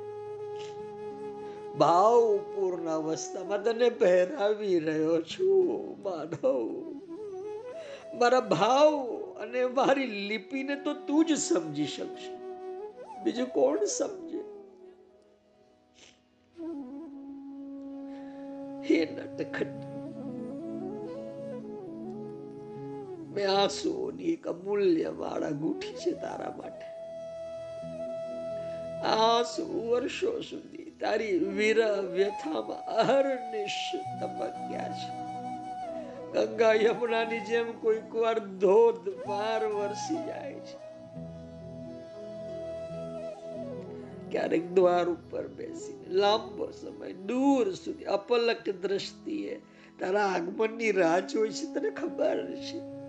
[1.78, 6.46] ભાવપૂર્ણ અવસ્થામાં તને પહેરાવી રહ્યો છું માધવ
[8.14, 8.94] મારા ભાવ
[9.40, 12.32] અને મારી લિપિને તો તું જ સમજી શકશે.
[13.24, 14.38] બીજું કોણ સમજે?
[18.88, 19.90] હે નટખટ
[23.34, 26.86] મેં આંસુઓની એક અમૂલ્ય વાળા ગૂંઠી છે તારા માટે.
[29.06, 35.19] આંસુ વર્ષો સુધી તારી વિરહ વ્યથામાં અહર્નિશ તપક્યા છે.
[36.34, 40.90] ગંગા યમુનાની જેમ કોઈક વાર ધોધ પાર વરસી જાય છે.
[44.30, 49.62] ક્યારેક દ્વાર ઉપર બેસી લાંબો સમય, દૂર સુધી અપલક દ્રષ્ટિએ
[49.98, 52.99] તારા આગમનની રાહ જોઈ છે, તને ખબર છે.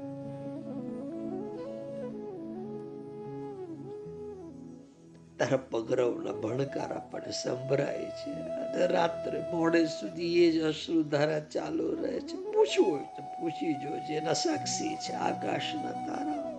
[5.42, 8.32] તારા પગરવના ભણકારા પણ સંભળાય છે.
[8.32, 12.36] અને રાત્રે મોડે સુધી એ જ અશ્રુધારા ચાલુ રહે છે.
[12.36, 16.51] પૂછવું તો પૂછી જો જેના સાક્ષી છે આકાશના તારા